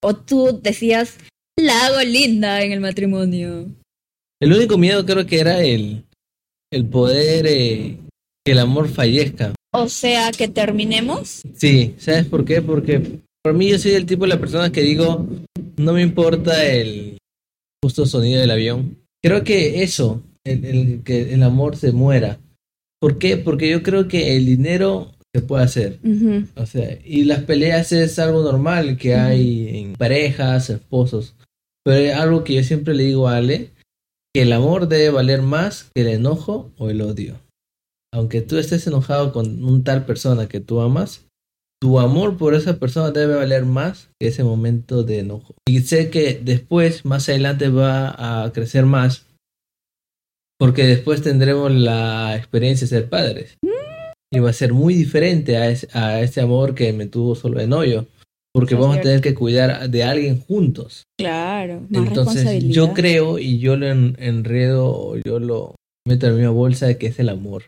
¿O 0.00 0.14
tú 0.14 0.60
decías, 0.62 1.18
la 1.58 1.86
hago 1.86 2.00
linda 2.02 2.62
en 2.62 2.72
el 2.72 2.80
matrimonio? 2.80 3.66
El 4.40 4.52
único 4.52 4.76
miedo 4.78 5.04
creo 5.06 5.24
que 5.26 5.38
era 5.40 5.62
el, 5.62 6.04
el 6.72 6.86
poder 6.86 7.46
eh, 7.46 7.98
que 8.44 8.52
el 8.52 8.58
amor 8.58 8.88
fallezca. 8.88 9.54
O 9.74 9.88
sea, 9.88 10.30
que 10.32 10.48
terminemos. 10.48 11.42
Sí, 11.54 11.94
¿sabes 11.98 12.26
por 12.26 12.44
qué? 12.44 12.60
Porque 12.60 13.20
por 13.42 13.54
mí 13.54 13.70
yo 13.70 13.78
soy 13.78 13.92
el 13.92 14.06
tipo 14.06 14.24
de 14.24 14.28
la 14.30 14.40
persona 14.40 14.70
que 14.72 14.82
digo, 14.82 15.26
no 15.76 15.92
me 15.92 16.02
importa 16.02 16.64
el 16.66 17.18
justo 17.82 18.04
sonido 18.06 18.40
del 18.40 18.50
avión. 18.50 18.98
Creo 19.22 19.44
que 19.44 19.82
eso, 19.82 20.22
el, 20.44 20.64
el- 20.64 21.02
que 21.04 21.32
el 21.34 21.42
amor 21.42 21.76
se 21.76 21.92
muera. 21.92 22.38
¿Por 23.00 23.18
qué? 23.18 23.36
Porque 23.36 23.68
yo 23.70 23.82
creo 23.82 24.08
que 24.08 24.36
el 24.36 24.46
dinero 24.46 25.12
se 25.34 25.40
puede 25.42 25.64
hacer. 25.64 25.98
O 26.56 26.66
sea, 26.66 26.98
y 27.04 27.24
las 27.24 27.42
peleas 27.44 27.90
es 27.92 28.18
algo 28.18 28.42
normal 28.42 28.96
que 28.96 29.14
hay 29.14 29.78
en 29.78 29.92
parejas, 29.94 30.68
esposos. 30.70 31.34
Pero 31.84 31.96
es 31.98 32.14
algo 32.14 32.44
que 32.44 32.54
yo 32.54 32.62
siempre 32.62 32.94
le 32.94 33.04
digo 33.04 33.28
a 33.28 33.36
Ale, 33.36 33.70
que 34.34 34.42
el 34.42 34.52
amor 34.52 34.88
debe 34.88 35.10
valer 35.10 35.42
más 35.42 35.90
que 35.94 36.02
el 36.02 36.08
enojo 36.08 36.72
o 36.78 36.90
el 36.90 37.02
odio. 37.02 37.40
Aunque 38.14 38.40
tú 38.42 38.58
estés 38.58 38.86
enojado 38.86 39.32
con 39.32 39.64
un 39.64 39.84
tal 39.84 40.04
persona 40.06 40.46
que 40.48 40.60
tú 40.60 40.80
amas, 40.80 41.26
tu 41.80 41.98
amor 41.98 42.36
por 42.36 42.54
esa 42.54 42.78
persona 42.78 43.10
debe 43.10 43.34
valer 43.34 43.64
más 43.64 44.10
que 44.20 44.28
ese 44.28 44.44
momento 44.44 45.02
de 45.02 45.18
enojo. 45.20 45.54
Y 45.66 45.80
sé 45.80 46.10
que 46.10 46.40
después, 46.42 47.04
más 47.04 47.28
adelante, 47.28 47.68
va 47.68 48.44
a 48.44 48.52
crecer 48.52 48.86
más, 48.86 49.26
porque 50.58 50.84
después 50.84 51.22
tendremos 51.22 51.72
la 51.72 52.36
experiencia 52.36 52.84
de 52.86 52.88
ser 52.88 53.08
padres. 53.08 53.56
Y 54.32 54.38
va 54.38 54.50
a 54.50 54.54
ser 54.54 54.72
muy 54.72 54.94
diferente 54.94 55.56
a, 55.56 55.68
ese- 55.68 55.88
a 55.92 56.20
ese 56.20 56.40
amor 56.40 56.74
que 56.74 56.92
me 56.92 57.06
tuvo 57.06 57.34
solo 57.34 57.58
de 57.58 57.66
novio. 57.66 58.06
Porque 58.54 58.74
vamos 58.74 58.96
a 58.98 59.00
tener 59.00 59.20
que 59.22 59.34
cuidar 59.34 59.88
de 59.88 60.04
alguien 60.04 60.38
juntos. 60.40 61.04
Claro, 61.18 61.86
más 61.88 62.08
Entonces 62.08 62.64
yo 62.68 62.92
creo 62.92 63.38
y 63.38 63.58
yo 63.58 63.76
lo 63.76 63.88
en- 63.88 64.16
enredo 64.18 65.16
yo 65.24 65.38
lo 65.38 65.74
meto 66.06 66.26
en 66.26 66.32
la 66.32 66.38
misma 66.38 66.52
bolsa 66.52 66.86
de 66.86 66.98
que 66.98 67.06
es 67.06 67.18
el 67.18 67.28
amor. 67.30 67.64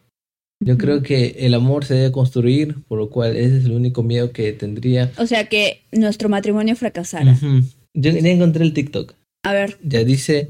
Yo 0.62 0.76
creo 0.78 1.02
que 1.02 1.36
el 1.40 1.54
amor 1.54 1.84
se 1.84 1.94
debe 1.94 2.12
construir, 2.12 2.76
por 2.88 2.98
lo 2.98 3.10
cual 3.10 3.36
ese 3.36 3.58
es 3.58 3.64
el 3.64 3.72
único 3.72 4.02
miedo 4.02 4.32
que 4.32 4.52
tendría. 4.52 5.10
O 5.18 5.26
sea, 5.26 5.46
que 5.46 5.82
nuestro 5.92 6.28
matrimonio 6.28 6.76
fracasara. 6.76 7.36
Yo 7.94 8.10
ya 8.10 8.30
encontré 8.30 8.64
el 8.64 8.72
TikTok. 8.72 9.14
A 9.44 9.52
ver, 9.52 9.78
Ya 9.82 10.04
dice, 10.04 10.48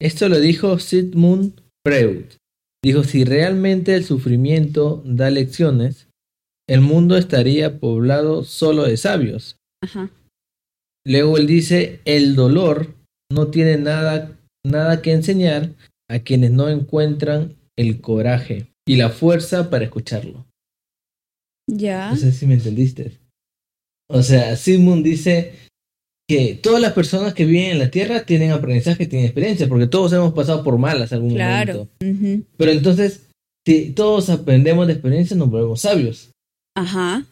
esto 0.00 0.28
lo 0.28 0.40
dijo 0.40 0.78
Sigmund 0.78 1.60
Freud. 1.86 2.24
Dijo, 2.84 3.04
si 3.04 3.24
realmente 3.24 3.94
el 3.94 4.04
sufrimiento 4.04 5.02
da 5.04 5.30
lecciones, 5.30 6.08
el 6.68 6.80
mundo 6.80 7.16
estaría 7.16 7.78
poblado 7.78 8.42
solo 8.44 8.84
de 8.84 8.96
sabios. 8.96 9.56
Ajá. 9.82 10.10
Luego 11.04 11.36
él 11.36 11.46
dice, 11.46 12.00
el 12.04 12.34
dolor 12.36 12.94
no 13.30 13.48
tiene 13.48 13.76
nada, 13.76 14.38
nada 14.64 15.02
que 15.02 15.12
enseñar 15.12 15.70
a 16.08 16.20
quienes 16.20 16.52
no 16.52 16.68
encuentran 16.68 17.56
el 17.76 18.00
coraje 18.00 18.68
y 18.86 18.96
la 18.96 19.10
fuerza 19.10 19.68
para 19.70 19.84
escucharlo. 19.84 20.46
Ya. 21.68 22.10
No 22.10 22.16
sé 22.16 22.32
si 22.32 22.46
me 22.46 22.54
entendiste. 22.54 23.18
O 24.08 24.22
sea, 24.22 24.56
Sigmund 24.56 25.04
dice 25.04 25.54
que 26.28 26.54
todas 26.54 26.80
las 26.80 26.92
personas 26.92 27.34
que 27.34 27.44
viven 27.46 27.70
en 27.72 27.78
la 27.78 27.90
Tierra 27.90 28.24
tienen 28.24 28.50
aprendizaje, 28.52 29.06
tienen 29.06 29.26
experiencia, 29.26 29.68
porque 29.68 29.86
todos 29.86 30.12
hemos 30.12 30.32
pasado 30.34 30.62
por 30.62 30.78
malas 30.78 31.12
algún 31.12 31.34
Claro. 31.34 31.88
momento. 32.00 32.46
Pero 32.56 32.70
entonces, 32.70 33.26
si 33.66 33.90
todos 33.90 34.28
aprendemos 34.30 34.86
de 34.86 34.92
experiencia, 34.94 35.36
nos 35.36 35.50
volvemos 35.50 35.80
sabios. 35.80 36.30
Ajá. 36.76 37.26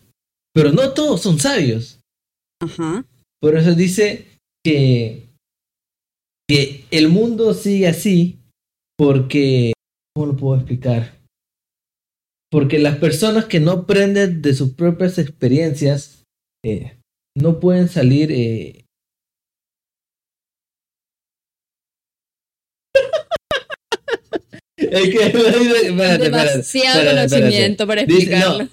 Pero 0.54 0.73
no 0.73 0.92
todos 0.92 1.21
son 1.23 1.38
sabios. 1.38 2.00
Ajá. 2.61 3.05
Por 3.40 3.57
eso 3.57 3.75
dice 3.75 4.26
que, 4.64 5.29
que 6.49 6.85
el 6.90 7.09
mundo 7.09 7.55
sigue 7.55 7.87
así 7.88 8.38
porque... 8.99 9.73
¿Cómo 10.14 10.26
lo 10.33 10.37
puedo 10.37 10.57
explicar? 10.57 11.17
Porque 12.50 12.79
las 12.79 12.97
personas 12.99 13.45
que 13.47 13.61
no 13.61 13.71
aprenden 13.71 14.43
de 14.43 14.55
sus 14.55 14.73
propias 14.75 15.19
experiencias 15.19 16.25
eh, 16.64 16.99
no 17.37 17.61
pueden 17.61 17.88
salir... 17.88 18.31
eh, 18.33 18.85
Es 24.76 25.11
que- 25.11 25.23
espérate, 25.26 25.88
espérate, 25.88 26.25
Demasiado 26.25 27.00
espérate, 27.00 27.31
conocimiento 27.31 27.87
para 27.87 28.05
Dice- 28.05 28.19
explicarlo. 28.23 28.69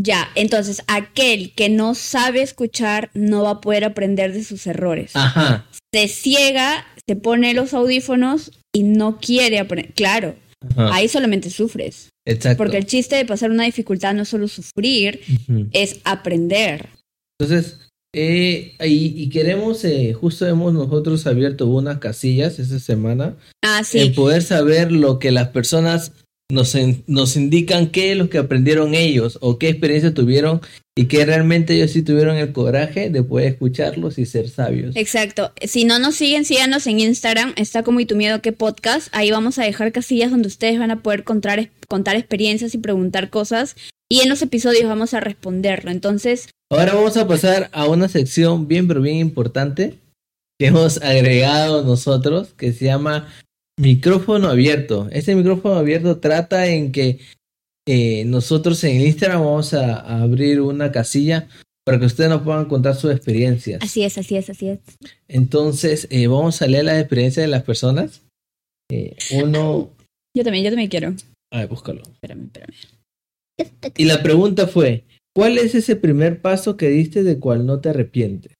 Ya, 0.00 0.28
entonces 0.36 0.82
aquel 0.86 1.52
que 1.54 1.68
no 1.68 1.94
sabe 1.94 2.42
escuchar 2.42 3.10
no 3.14 3.42
va 3.42 3.50
a 3.50 3.60
poder 3.60 3.84
aprender 3.84 4.32
de 4.32 4.44
sus 4.44 4.66
errores. 4.66 5.10
Ajá. 5.14 5.66
Se 5.92 6.06
ciega, 6.08 6.86
se 7.06 7.16
pone 7.16 7.52
los 7.54 7.74
audífonos 7.74 8.52
y 8.72 8.84
no 8.84 9.18
quiere 9.18 9.58
aprender. 9.58 9.92
Claro, 9.94 10.36
ajá. 10.76 10.94
ahí 10.94 11.08
solamente 11.08 11.50
sufres. 11.50 12.10
Exacto. 12.26 12.58
Porque 12.58 12.76
el 12.76 12.86
chiste 12.86 13.16
de 13.16 13.24
pasar 13.24 13.50
una 13.50 13.64
dificultad 13.64 14.14
no 14.14 14.22
es 14.22 14.28
solo 14.28 14.46
sufrir, 14.48 15.20
es 15.72 15.98
aprender. 16.04 16.90
Entonces, 17.40 17.78
eh, 18.14 18.74
y, 18.84 19.22
y 19.22 19.28
queremos, 19.30 19.84
eh, 19.84 20.12
justo 20.12 20.46
hemos 20.46 20.72
nosotros 20.74 21.26
abierto 21.26 21.66
unas 21.66 21.98
casillas 21.98 22.58
esta 22.58 22.78
semana 22.78 23.36
Ah, 23.64 23.78
en 23.80 23.84
sí. 23.84 24.10
poder 24.10 24.42
saber 24.42 24.92
lo 24.92 25.18
que 25.18 25.30
las 25.30 25.48
personas 25.48 26.12
nos, 26.50 26.74
en- 26.74 27.04
nos 27.06 27.36
indican 27.36 27.88
qué 27.88 28.12
es 28.12 28.16
lo 28.18 28.30
que 28.30 28.38
aprendieron 28.38 28.94
ellos 28.94 29.38
o 29.40 29.58
qué 29.58 29.68
experiencia 29.68 30.14
tuvieron 30.14 30.60
y 30.96 31.04
que 31.06 31.24
realmente 31.24 31.74
ellos 31.74 31.92
sí 31.92 32.02
tuvieron 32.02 32.36
el 32.36 32.52
coraje 32.52 33.10
de 33.10 33.22
poder 33.22 33.48
escucharlos 33.52 34.18
y 34.18 34.26
ser 34.26 34.48
sabios. 34.48 34.96
Exacto. 34.96 35.52
Si 35.62 35.84
no 35.84 35.98
nos 35.98 36.16
siguen, 36.16 36.44
síganos 36.44 36.86
en 36.86 36.98
Instagram. 37.00 37.52
Está 37.56 37.82
como 37.82 38.00
y 38.00 38.06
tu 38.06 38.16
miedo 38.16 38.40
que 38.42 38.52
podcast. 38.52 39.08
Ahí 39.12 39.30
vamos 39.30 39.58
a 39.58 39.64
dejar 39.64 39.92
casillas 39.92 40.30
donde 40.30 40.48
ustedes 40.48 40.78
van 40.78 40.90
a 40.90 41.02
poder 41.02 41.22
contar, 41.22 41.70
contar 41.86 42.16
experiencias 42.16 42.74
y 42.74 42.78
preguntar 42.78 43.30
cosas. 43.30 43.76
Y 44.10 44.20
en 44.20 44.28
los 44.28 44.42
episodios 44.42 44.84
vamos 44.88 45.14
a 45.14 45.20
responderlo. 45.20 45.90
Entonces, 45.90 46.48
Ahora 46.70 46.94
vamos 46.94 47.16
a 47.16 47.26
pasar 47.28 47.68
a 47.72 47.86
una 47.86 48.08
sección 48.08 48.68
bien 48.68 48.88
pero 48.88 49.00
bien 49.00 49.16
importante 49.16 49.94
que 50.58 50.66
hemos 50.66 51.00
agregado 51.00 51.84
nosotros 51.84 52.48
que 52.56 52.72
se 52.72 52.86
llama 52.86 53.28
micrófono 53.78 54.48
abierto. 54.48 55.08
Este 55.10 55.34
micrófono 55.34 55.76
abierto 55.76 56.18
trata 56.18 56.66
en 56.66 56.92
que 56.92 57.20
eh, 57.86 58.24
nosotros 58.26 58.82
en 58.84 59.00
Instagram 59.00 59.40
vamos 59.40 59.72
a, 59.72 60.00
a 60.00 60.22
abrir 60.22 60.60
una 60.60 60.92
casilla 60.92 61.48
para 61.86 61.98
que 61.98 62.04
ustedes 62.04 62.28
nos 62.28 62.42
puedan 62.42 62.66
contar 62.66 62.94
sus 62.94 63.10
experiencias. 63.10 63.80
así 63.82 64.02
es, 64.02 64.18
así 64.18 64.36
es, 64.36 64.50
así 64.50 64.68
es. 64.68 64.78
Entonces 65.26 66.06
eh, 66.10 66.26
vamos 66.26 66.60
a 66.60 66.66
leer 66.66 66.84
las 66.84 67.00
experiencias 67.00 67.44
de 67.44 67.48
las 67.48 67.62
personas. 67.62 68.22
Eh, 68.90 69.16
uno, 69.32 69.90
Yo 70.36 70.44
también, 70.44 70.64
yo 70.64 70.70
también 70.70 70.90
quiero. 70.90 71.14
a 71.50 71.58
ver, 71.60 71.68
búscalo. 71.68 72.02
Espérame, 72.02 72.44
espérame. 72.44 72.74
Y 73.96 74.04
la 74.04 74.22
pregunta 74.22 74.66
fue, 74.66 75.04
¿cuál 75.34 75.58
es 75.58 75.74
ese 75.74 75.96
primer 75.96 76.42
paso 76.42 76.76
que 76.76 76.88
diste 76.90 77.22
de 77.22 77.40
cual 77.40 77.66
no 77.66 77.80
te 77.80 77.88
arrepientes? 77.88 78.52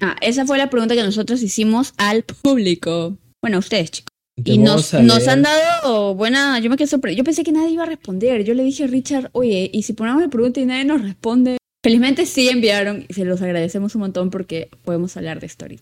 Ah, 0.00 0.16
esa 0.20 0.44
fue 0.46 0.58
la 0.58 0.68
pregunta 0.68 0.96
que 0.96 1.02
nosotros 1.02 1.42
hicimos 1.42 1.94
al 1.96 2.24
público. 2.24 3.16
Bueno, 3.42 3.56
a 3.56 3.60
ustedes, 3.60 3.90
chicos. 3.90 4.08
Y 4.42 4.58
nos, 4.58 4.94
a 4.94 5.02
nos 5.02 5.26
han 5.28 5.42
dado 5.42 6.14
buena. 6.14 6.58
Yo 6.60 6.70
me 6.70 6.76
quedé 6.76 6.86
sorprendida. 6.86 7.18
Yo 7.18 7.24
pensé 7.24 7.42
que 7.44 7.52
nadie 7.52 7.70
iba 7.70 7.82
a 7.82 7.86
responder. 7.86 8.42
Yo 8.44 8.54
le 8.54 8.62
dije 8.62 8.84
a 8.84 8.86
Richard, 8.86 9.28
oye, 9.32 9.70
¿y 9.72 9.82
si 9.82 9.92
ponemos 9.92 10.22
la 10.22 10.28
pregunta 10.28 10.60
y 10.60 10.66
nadie 10.66 10.84
nos 10.84 11.02
responde? 11.02 11.58
Felizmente 11.84 12.26
sí 12.26 12.48
enviaron 12.48 13.04
y 13.08 13.12
se 13.14 13.24
los 13.24 13.40
agradecemos 13.42 13.94
un 13.94 14.02
montón 14.02 14.30
porque 14.30 14.70
podemos 14.84 15.16
hablar 15.16 15.40
de 15.40 15.46
story. 15.46 15.80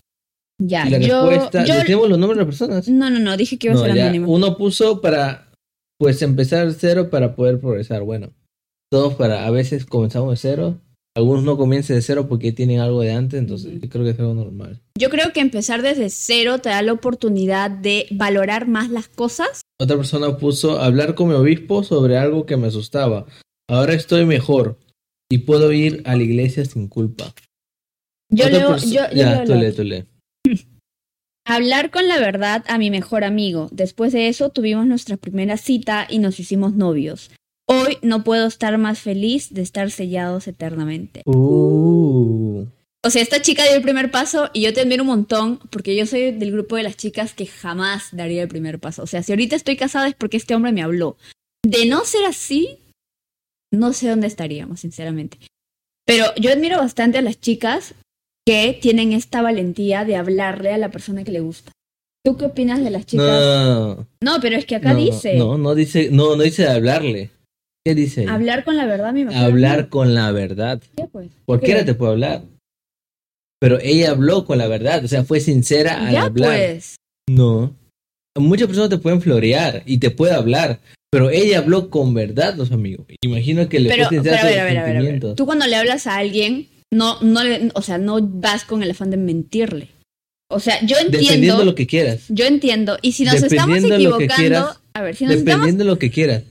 Ya, 0.60 0.86
Y 0.86 0.90
la 0.90 0.98
yo. 0.98 1.28
respuesta, 1.30 1.64
yo- 1.64 1.74
¿decimos 1.74 2.08
los 2.08 2.18
nombres 2.18 2.36
de 2.38 2.44
las 2.44 2.46
personas? 2.46 2.88
no, 2.88 3.10
no, 3.10 3.18
no, 3.20 3.36
dije 3.36 3.58
que 3.58 3.68
iba 3.68 3.74
a 3.74 3.78
No, 3.78 3.84
ser 3.84 3.94
ya, 3.94 4.04
anónimo. 4.04 4.32
uno 4.32 4.56
puso 4.56 5.00
para, 5.00 5.52
pues, 6.00 6.20
empezar 6.22 6.72
cero 6.72 7.10
para 7.10 7.36
poder 7.36 7.60
progresar. 7.60 8.02
Bueno, 8.02 8.30
todos 8.90 9.14
para, 9.14 9.46
a 9.46 9.50
veces 9.50 9.84
comenzamos 9.86 10.30
de 10.32 10.36
cero. 10.36 10.80
Algunos 11.18 11.42
no 11.42 11.56
comienzan 11.56 11.96
de 11.96 12.02
cero 12.02 12.28
porque 12.28 12.52
tienen 12.52 12.78
algo 12.78 13.00
de 13.00 13.10
antes, 13.10 13.40
entonces 13.40 13.80
yo 13.80 13.88
creo 13.88 14.04
que 14.04 14.10
es 14.10 14.20
algo 14.20 14.34
normal. 14.34 14.80
Yo 14.96 15.10
creo 15.10 15.32
que 15.32 15.40
empezar 15.40 15.82
desde 15.82 16.10
cero 16.10 16.60
te 16.60 16.68
da 16.68 16.80
la 16.80 16.92
oportunidad 16.92 17.72
de 17.72 18.06
valorar 18.12 18.68
más 18.68 18.88
las 18.88 19.08
cosas. 19.08 19.62
Otra 19.80 19.96
persona 19.96 20.36
puso 20.36 20.80
hablar 20.80 21.16
con 21.16 21.26
mi 21.26 21.34
obispo 21.34 21.82
sobre 21.82 22.18
algo 22.18 22.46
que 22.46 22.56
me 22.56 22.68
asustaba. 22.68 23.26
Ahora 23.68 23.94
estoy 23.94 24.26
mejor 24.26 24.78
y 25.28 25.38
puedo 25.38 25.72
ir 25.72 26.02
a 26.04 26.14
la 26.14 26.22
iglesia 26.22 26.64
sin 26.64 26.86
culpa. 26.86 27.34
Yo 28.30 28.48
leo, 28.48 28.76
yo, 28.76 28.86
yo 28.86 29.12
ya, 29.12 29.42
leo 29.42 29.44
tú 29.44 29.54
lee, 29.54 29.72
tú 29.72 29.82
lee. 29.82 30.04
Hablar 31.44 31.90
con 31.90 32.06
la 32.06 32.20
verdad 32.20 32.64
a 32.68 32.78
mi 32.78 32.90
mejor 32.90 33.24
amigo. 33.24 33.66
Después 33.72 34.12
de 34.12 34.28
eso 34.28 34.50
tuvimos 34.50 34.86
nuestra 34.86 35.16
primera 35.16 35.56
cita 35.56 36.06
y 36.08 36.20
nos 36.20 36.38
hicimos 36.38 36.74
novios. 36.74 37.32
Hoy 37.70 37.98
no 38.00 38.24
puedo 38.24 38.46
estar 38.46 38.78
más 38.78 38.98
feliz 38.98 39.52
de 39.52 39.60
estar 39.60 39.90
sellados 39.90 40.48
eternamente. 40.48 41.22
Uh, 41.26 42.64
O 43.04 43.10
sea, 43.10 43.20
esta 43.20 43.42
chica 43.42 43.64
dio 43.64 43.74
el 43.74 43.82
primer 43.82 44.10
paso 44.10 44.48
y 44.54 44.62
yo 44.62 44.72
te 44.72 44.80
admiro 44.80 45.02
un 45.02 45.08
montón 45.08 45.58
porque 45.70 45.94
yo 45.94 46.06
soy 46.06 46.32
del 46.32 46.50
grupo 46.50 46.76
de 46.76 46.82
las 46.84 46.96
chicas 46.96 47.34
que 47.34 47.46
jamás 47.46 48.08
daría 48.12 48.42
el 48.42 48.48
primer 48.48 48.78
paso. 48.78 49.02
O 49.02 49.06
sea, 49.06 49.22
si 49.22 49.32
ahorita 49.32 49.54
estoy 49.54 49.76
casada 49.76 50.08
es 50.08 50.14
porque 50.14 50.38
este 50.38 50.54
hombre 50.54 50.72
me 50.72 50.82
habló. 50.82 51.18
De 51.62 51.84
no 51.84 52.06
ser 52.06 52.24
así, 52.24 52.78
no 53.70 53.92
sé 53.92 54.08
dónde 54.08 54.28
estaríamos, 54.28 54.80
sinceramente. 54.80 55.38
Pero 56.06 56.24
yo 56.36 56.50
admiro 56.50 56.78
bastante 56.78 57.18
a 57.18 57.22
las 57.22 57.38
chicas 57.38 57.94
que 58.46 58.78
tienen 58.80 59.12
esta 59.12 59.42
valentía 59.42 60.06
de 60.06 60.16
hablarle 60.16 60.72
a 60.72 60.78
la 60.78 60.90
persona 60.90 61.22
que 61.22 61.32
le 61.32 61.40
gusta. 61.40 61.70
¿Tú 62.24 62.38
qué 62.38 62.46
opinas 62.46 62.82
de 62.82 62.90
las 62.90 63.04
chicas? 63.04 63.26
no, 63.26 64.06
No, 64.22 64.40
pero 64.40 64.56
es 64.56 64.64
que 64.64 64.76
acá 64.76 64.94
no, 64.94 65.00
dice 65.00 65.36
No, 65.36 65.58
no 65.58 65.74
dice, 65.74 66.08
no, 66.10 66.34
no 66.34 66.42
dice 66.42 66.62
de 66.62 66.70
hablarle. 66.70 67.30
¿Qué 67.88 67.94
dice? 67.94 68.20
ahí? 68.20 68.26
hablar 68.26 68.64
con 68.64 68.76
la 68.76 68.84
verdad, 68.84 69.14
mi 69.14 69.24
mejor 69.24 69.42
Hablar 69.42 69.88
con 69.88 70.14
la 70.14 70.30
verdad. 70.30 70.78
¿Qué, 70.94 71.04
pues? 71.10 71.30
Cualquiera 71.46 71.86
te 71.86 71.94
puede 71.94 72.12
hablar. 72.12 72.42
Pero 73.60 73.78
ella 73.80 74.10
habló 74.10 74.44
con 74.44 74.58
la 74.58 74.68
verdad, 74.68 75.02
o 75.06 75.08
sea, 75.08 75.24
fue 75.24 75.40
sincera 75.40 76.06
al 76.06 76.12
Ya 76.12 76.22
hablar. 76.24 76.50
pues. 76.54 76.96
No. 77.30 77.74
Muchas 78.38 78.66
personas 78.66 78.90
te 78.90 78.98
pueden 78.98 79.22
florear 79.22 79.84
y 79.86 79.98
te 80.00 80.10
puede 80.10 80.34
hablar, 80.34 80.80
pero 81.10 81.30
ella 81.30 81.60
habló 81.60 81.88
con 81.88 82.12
verdad, 82.12 82.56
los 82.56 82.72
amigos. 82.72 83.06
Imagino 83.22 83.66
que 83.70 83.80
le 83.80 83.88
Pero, 83.88 84.04
fue 84.04 84.10
pero 84.10 84.22
sincera 84.22 84.42
a 84.42 84.44
ver, 84.44 84.52
sus 84.52 84.60
a 84.60 84.64
ver, 84.64 84.70
a 84.70 84.74
ver, 84.74 84.78
a 84.80 84.84
ver. 84.84 84.92
sentimientos. 84.92 85.36
Tú 85.36 85.46
cuando 85.46 85.66
le 85.66 85.76
hablas 85.76 86.06
a 86.06 86.16
alguien, 86.18 86.68
no, 86.92 87.18
no 87.22 87.42
le, 87.42 87.70
o 87.74 87.80
sea, 87.80 87.96
no 87.96 88.18
vas 88.20 88.64
con 88.64 88.82
el 88.82 88.90
afán 88.90 89.10
de 89.10 89.16
mentirle. 89.16 89.88
O 90.50 90.60
sea, 90.60 90.78
yo 90.84 90.96
entiendo, 90.98 91.18
Dependiendo 91.26 91.58
de 91.60 91.64
lo 91.64 91.74
que 91.74 91.86
quieras. 91.86 92.24
yo 92.28 92.44
entiendo. 92.44 92.98
Y 93.00 93.12
si 93.12 93.24
nos 93.24 93.42
estamos 93.42 93.76
Dependiendo 93.80 93.94
equivocando, 93.96 94.34
quieras, 94.36 94.80
a 94.92 95.00
ver, 95.00 95.16
si 95.16 95.24
nos 95.24 95.36
estamos, 95.36 95.46
Dependiendo 95.46 95.84
de 95.84 95.90
lo 95.90 95.98
que 95.98 96.10
quieras. 96.10 96.42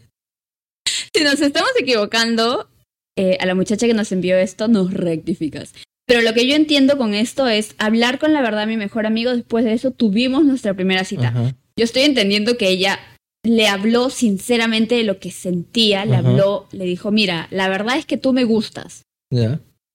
Si 1.13 1.24
nos 1.24 1.41
estamos 1.41 1.70
equivocando, 1.79 2.70
eh, 3.17 3.38
a 3.39 3.46
la 3.46 3.56
muchacha 3.56 3.88
que 3.88 3.94
nos 3.94 4.12
envió 4.12 4.38
esto, 4.38 4.67
nos 4.67 4.94
rectificas. 4.94 5.74
Pero 6.08 6.22
lo 6.22 6.34
que 6.34 6.48
yo 6.48 6.56
entiendo 6.56 6.98
con 6.98 7.13
esto 7.13 7.48
es 7.48 7.75
hablar 7.79 8.20
con 8.20 8.32
la 8.32 8.41
verdad 8.41 8.62
a 8.62 8.65
mi 8.65 8.77
mejor 8.77 9.06
amigo. 9.06 9.36
Después 9.36 9.65
de 9.65 9.74
eso 9.74 9.91
tuvimos 9.91 10.46
nuestra 10.46 10.74
primera 10.74 11.03
cita. 11.03 11.29
Ajá. 11.29 11.56
Yo 11.77 11.84
estoy 11.84 12.03
entendiendo 12.03 12.58
que 12.58 12.70
ella 12.70 13.00
le 13.44 13.67
habló 13.67 14.10
sinceramente 14.10 14.96
de 14.96 15.03
lo 15.03 15.20
que 15.20 15.32
sentía, 15.32 16.06
le 16.06 16.15
Ajá. 16.15 16.29
habló, 16.29 16.67
le 16.72 16.86
dijo, 16.86 17.12
mira, 17.12 17.48
la 17.51 17.67
verdad 17.70 17.98
es 17.98 18.06
que 18.06 18.17
tú 18.17 18.34
me 18.34 18.46
gustas. 18.46 19.03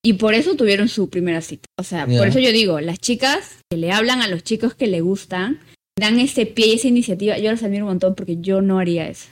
Y 0.05 0.15
por 0.15 0.35
eso 0.35 0.57
tuvieron 0.57 0.89
su 0.89 1.09
primera 1.09 1.41
cita. 1.41 1.67
O 1.79 1.85
sea, 1.85 2.07
por 2.07 2.27
eso 2.27 2.41
yo 2.41 2.53
digo, 2.53 2.81
las 2.81 2.99
chicas 2.99 3.59
que 3.71 3.77
le 3.77 3.93
hablan 3.93 4.21
a 4.21 4.29
los 4.29 4.43
chicos 4.43 4.75
que 4.75 4.89
le 4.89 5.01
gustan, 5.01 5.61
dan 5.99 6.19
ese 6.19 6.45
pie 6.45 6.67
y 6.67 6.73
esa 6.75 6.89
iniciativa. 6.89 7.39
Yo 7.39 7.51
los 7.51 7.63
admiro 7.63 7.85
un 7.85 7.91
montón 7.91 8.15
porque 8.15 8.39
yo 8.41 8.63
no 8.63 8.79
haría 8.79 9.09
eso. 9.09 9.29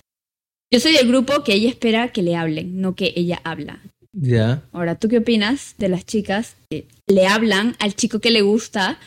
Yo 0.72 0.78
soy 0.80 0.92
del 0.92 1.08
grupo 1.08 1.42
que 1.42 1.54
ella 1.54 1.68
espera 1.68 2.12
que 2.12 2.22
le 2.22 2.36
hablen, 2.36 2.80
no 2.80 2.94
que 2.94 3.12
ella 3.16 3.40
habla. 3.44 3.82
Ya. 4.12 4.62
Ahora, 4.72 4.98
¿tú 4.98 5.08
qué 5.08 5.18
opinas 5.18 5.74
de 5.78 5.88
las 5.88 6.04
chicas 6.06 6.56
que 6.70 6.86
le 7.08 7.26
hablan 7.26 7.76
al 7.78 7.94
chico 7.94 8.20
que 8.20 8.30
le 8.30 8.42
gusta 8.42 8.98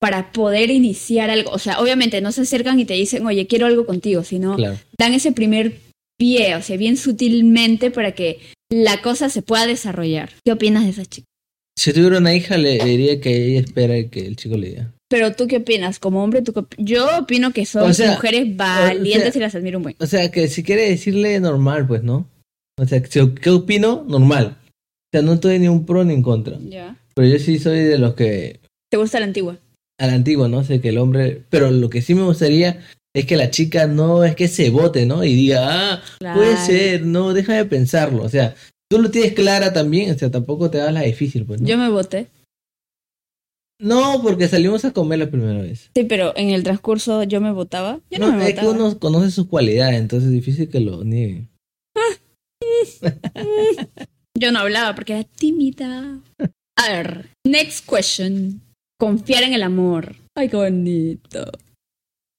para 0.00 0.30
poder 0.32 0.70
iniciar 0.70 1.30
algo? 1.30 1.50
O 1.50 1.58
sea, 1.58 1.80
obviamente 1.80 2.20
no 2.20 2.30
se 2.32 2.42
acercan 2.42 2.78
y 2.78 2.84
te 2.84 2.94
dicen, 2.94 3.26
oye, 3.26 3.46
quiero 3.46 3.66
algo 3.66 3.84
contigo, 3.86 4.22
sino 4.22 4.56
Claro. 4.56 4.78
dan 4.96 5.14
ese 5.14 5.32
primer 5.32 5.78
pie, 6.18 6.54
o 6.56 6.62
sea, 6.62 6.76
bien 6.76 6.96
sutilmente 6.96 7.90
para 7.90 8.12
que 8.12 8.38
la 8.70 9.00
cosa 9.02 9.28
se 9.28 9.42
pueda 9.42 9.66
desarrollar. 9.66 10.30
¿Qué 10.44 10.52
opinas 10.52 10.84
de 10.84 10.90
esas 10.90 11.08
chicas? 11.08 11.28
Si 11.76 11.92
tuviera 11.92 12.18
una 12.18 12.34
hija, 12.34 12.56
le 12.58 12.78
le 12.78 12.84
diría 12.84 13.20
que 13.20 13.46
ella 13.46 13.60
espera 13.60 13.94
que 14.08 14.26
el 14.26 14.36
chico 14.36 14.56
le 14.56 14.68
diga. 14.70 14.92
Pero 15.08 15.34
tú 15.34 15.46
qué 15.46 15.56
opinas, 15.58 15.98
como 15.98 16.22
hombre, 16.22 16.42
¿tú 16.42 16.52
qué 16.52 16.62
yo 16.76 17.06
opino 17.18 17.52
que 17.52 17.64
son 17.64 17.90
O 17.90 17.94
sea, 17.94 18.12
mujeres 18.12 18.54
valientes 18.56 19.30
o 19.30 19.32
sea- 19.32 19.38
y 19.38 19.42
las 19.42 19.54
admiro 19.54 19.78
un 19.78 19.84
buen. 19.84 19.96
O 19.98 20.06
sea, 20.06 20.30
que 20.30 20.48
si 20.48 20.62
quiere 20.62 20.88
decirle 20.88 21.40
normal, 21.40 21.86
pues, 21.86 22.02
¿no? 22.02 22.28
O 22.78 22.86
sea, 22.86 23.02
¿qué 23.02 23.50
opino? 23.50 24.04
Normal. 24.06 24.58
O 24.60 25.10
sea, 25.12 25.22
no 25.22 25.34
estoy 25.34 25.58
ni 25.58 25.68
un 25.68 25.86
pro 25.86 26.04
ni 26.04 26.14
en 26.14 26.22
contra. 26.22 26.58
Ya. 26.68 26.96
Pero 27.14 27.26
yo 27.26 27.38
sí 27.38 27.58
soy 27.58 27.80
de 27.80 27.98
los 27.98 28.14
que 28.14 28.60
¿Te 28.90 28.96
gusta 28.98 29.18
la 29.18 29.26
antigua? 29.26 29.58
a 29.98 30.06
la 30.06 30.12
antigua, 30.12 30.48
¿no? 30.48 30.62
sé 30.62 30.80
que 30.80 30.90
el 30.90 30.98
hombre. 30.98 31.42
Pero 31.50 31.70
lo 31.70 31.90
que 31.90 32.02
sí 32.02 32.14
me 32.14 32.22
gustaría 32.22 32.80
es 33.14 33.26
que 33.26 33.36
la 33.36 33.50
chica 33.50 33.86
no 33.86 34.22
es 34.24 34.36
que 34.36 34.46
se 34.46 34.70
vote, 34.70 35.06
¿no? 35.06 35.24
Y 35.24 35.34
diga, 35.34 35.94
ah, 35.94 36.02
puede 36.34 36.56
ser, 36.58 37.04
no, 37.04 37.32
deja 37.34 37.54
de 37.54 37.64
pensarlo. 37.64 38.22
O 38.22 38.28
sea, 38.28 38.54
tú 38.88 39.00
lo 39.00 39.10
tienes 39.10 39.32
clara 39.32 39.72
también, 39.72 40.14
o 40.14 40.18
sea, 40.18 40.30
tampoco 40.30 40.70
te 40.70 40.78
das 40.78 40.92
la 40.92 41.02
difícil, 41.02 41.44
pues, 41.44 41.60
¿no? 41.60 41.66
Yo 41.66 41.76
me 41.78 41.88
voté. 41.88 42.28
No, 43.80 44.20
porque 44.22 44.48
salimos 44.48 44.84
a 44.84 44.92
comer 44.92 45.20
la 45.20 45.30
primera 45.30 45.60
vez. 45.62 45.90
Sí, 45.94 46.04
pero 46.04 46.36
en 46.36 46.50
el 46.50 46.64
transcurso 46.64 47.22
yo 47.22 47.40
me 47.40 47.52
votaba. 47.52 48.00
Yo 48.10 48.18
no, 48.18 48.32
No, 48.32 48.36
me 48.38 48.48
es 48.48 48.58
que 48.58 48.66
uno 48.66 48.98
conoce 48.98 49.30
sus 49.30 49.46
cualidades, 49.46 50.00
entonces 50.00 50.28
es 50.28 50.32
difícil 50.34 50.68
que 50.68 50.80
lo 50.80 51.04
niegue. 51.04 51.46
Yo 54.38 54.52
no 54.52 54.60
hablaba 54.60 54.94
porque 54.94 55.14
era 55.14 55.24
tímida. 55.24 56.20
A 56.76 56.92
ver, 56.92 57.30
next 57.44 57.88
question. 57.88 58.60
Confiar 58.98 59.42
en 59.42 59.52
el 59.52 59.62
amor. 59.62 60.16
Ay, 60.36 60.48
qué 60.48 60.56
bonito. 60.56 61.50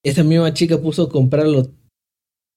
Esa 0.04 0.22
misma 0.24 0.54
chica 0.54 0.78
puso 0.78 1.08
comprarlo 1.10 1.70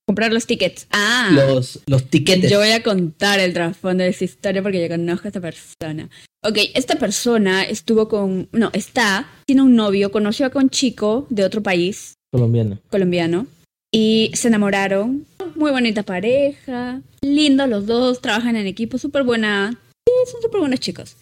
Comprar 0.06 0.32
los 0.32 0.46
tickets. 0.46 0.86
Ah. 0.90 1.30
Los, 1.32 1.80
los 1.86 2.04
tiquetes. 2.10 2.50
Yo 2.50 2.58
voy 2.58 2.72
a 2.72 2.82
contar 2.82 3.40
el 3.40 3.54
trasfondo 3.54 4.04
de 4.04 4.10
esa 4.10 4.24
historia 4.24 4.62
porque 4.62 4.82
yo 4.82 4.88
conozco 4.88 5.26
a 5.26 5.28
esta 5.30 5.40
persona. 5.40 6.10
Ok, 6.42 6.58
esta 6.74 6.96
persona 6.96 7.62
estuvo 7.64 8.06
con. 8.08 8.48
No, 8.52 8.70
está. 8.74 9.26
Tiene 9.46 9.62
un 9.62 9.74
novio. 9.76 10.12
Conoció 10.12 10.46
a 10.46 10.50
un 10.54 10.68
chico 10.68 11.26
de 11.30 11.44
otro 11.44 11.62
país, 11.62 12.14
Colombiano. 12.30 12.78
colombiano. 12.90 13.46
Y 13.92 14.30
se 14.34 14.48
enamoraron. 14.48 15.24
Muy 15.54 15.70
bonita 15.70 16.02
pareja. 16.02 17.00
Lindos 17.22 17.68
los 17.68 17.86
dos. 17.86 18.20
Trabajan 18.20 18.56
en 18.56 18.66
equipo. 18.66 18.98
Súper 18.98 19.22
buena. 19.22 19.70
Sí, 20.06 20.32
son 20.32 20.42
súper 20.42 20.60
buenos 20.60 20.80
chicos. 20.80 21.16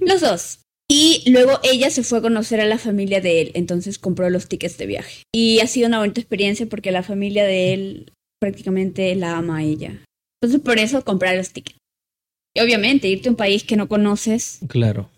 Los 0.00 0.20
dos. 0.20 0.58
Y 0.90 1.30
luego 1.30 1.58
ella 1.62 1.90
se 1.90 2.02
fue 2.02 2.18
a 2.18 2.22
conocer 2.22 2.60
a 2.60 2.64
la 2.66 2.78
familia 2.78 3.20
de 3.20 3.40
él. 3.42 3.50
Entonces 3.54 3.98
compró 3.98 4.30
los 4.30 4.48
tickets 4.48 4.78
de 4.78 4.86
viaje. 4.86 5.22
Y 5.34 5.60
ha 5.60 5.66
sido 5.66 5.86
una 5.88 5.98
bonita 5.98 6.20
experiencia 6.20 6.66
porque 6.66 6.90
la 6.92 7.02
familia 7.02 7.44
de 7.44 7.74
él 7.74 8.12
prácticamente 8.40 9.14
la 9.14 9.36
ama 9.36 9.58
a 9.58 9.62
ella. 9.64 10.02
Entonces 10.40 10.64
por 10.64 10.78
eso 10.78 11.04
comprar 11.04 11.36
los 11.36 11.50
tickets. 11.50 11.76
Y 12.56 12.60
obviamente 12.60 13.08
irte 13.08 13.28
a 13.28 13.32
un 13.32 13.36
país 13.36 13.64
que 13.64 13.76
no 13.76 13.88
conoces, 13.88 14.60
Claro. 14.68 15.10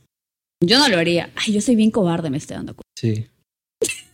yo 0.62 0.78
no 0.78 0.88
lo 0.88 0.98
haría. 0.98 1.30
Ay, 1.36 1.52
yo 1.54 1.60
soy 1.60 1.76
bien 1.76 1.90
cobarde, 1.92 2.30
me 2.30 2.38
estoy 2.38 2.56
dando 2.56 2.74
cuenta. 2.74 2.84
Sí. 2.98 3.26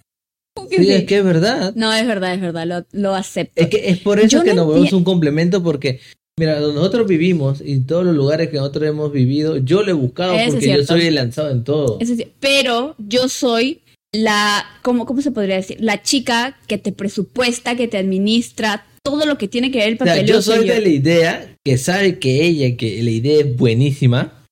¿Cómo 0.55 0.69
que 0.69 0.77
Sí, 0.77 0.85
sí? 0.85 0.93
es 0.93 1.05
que 1.05 1.19
es 1.19 1.25
verdad. 1.25 1.73
No, 1.75 1.93
es 1.95 2.07
verdad, 2.07 2.35
es 2.35 2.41
verdad, 2.41 2.67
lo, 2.67 2.85
lo 2.93 3.15
acepto. 3.15 3.63
Es 3.63 3.69
que 3.71 3.89
es 3.89 3.99
por 4.01 4.19
eso 4.19 4.29
Yo 4.39 4.43
que 4.45 4.53
no 4.55 4.65
nos 4.67 4.75
vemos 4.75 4.93
un 4.93 5.05
complemento 5.05 5.63
porque, 5.63 6.01
mira, 6.38 6.61
donde 6.61 6.76
nosotros 6.76 7.07
vivimos 7.07 7.62
y 7.64 7.81
todos 7.81 8.05
los 8.05 8.14
lugares 8.14 8.50
que 8.50 8.57
nosotros 8.57 8.88
hemos 8.88 9.12
vivido, 9.12 9.57
yo 9.57 9.83
lo 9.83 9.90
he 9.90 9.95
buscado 9.95 10.35
Eso 10.35 10.52
porque 10.52 10.69
yo 10.76 10.85
soy 10.85 11.07
el 11.07 11.14
lanzado 11.14 11.50
en 11.50 11.64
todo. 11.64 11.99
Es 12.00 12.12
pero 12.40 12.95
yo 12.99 13.28
soy 13.28 13.81
la, 14.12 14.64
¿cómo, 14.83 15.07
¿cómo 15.07 15.23
se 15.23 15.31
podría 15.31 15.57
decir? 15.57 15.78
La 15.81 16.02
chica 16.02 16.59
que 16.66 16.78
te 16.78 16.93
presupuesta, 16.93 17.76
que 17.76 17.88
te 17.88 17.99
administra 17.99 18.87
todo 19.02 19.25
lo 19.25 19.38
que 19.38 19.49
tiene 19.49 19.71
que 19.71 19.78
ver 19.78 19.88
el 19.88 19.99
O 20.00 20.05
sea, 20.05 20.23
yo 20.23 20.43
soy 20.43 20.59
soy 20.59 20.66
yo. 20.69 20.75
de 20.75 20.81
la 20.81 20.88
idea 20.88 21.57
que 21.64 21.78
sabe 21.78 22.19
que 22.19 22.45
ella, 22.45 22.76
que 22.76 23.02
la 23.02 23.11
idea 23.11 23.40
es 23.40 23.57
buenísima 23.57 24.45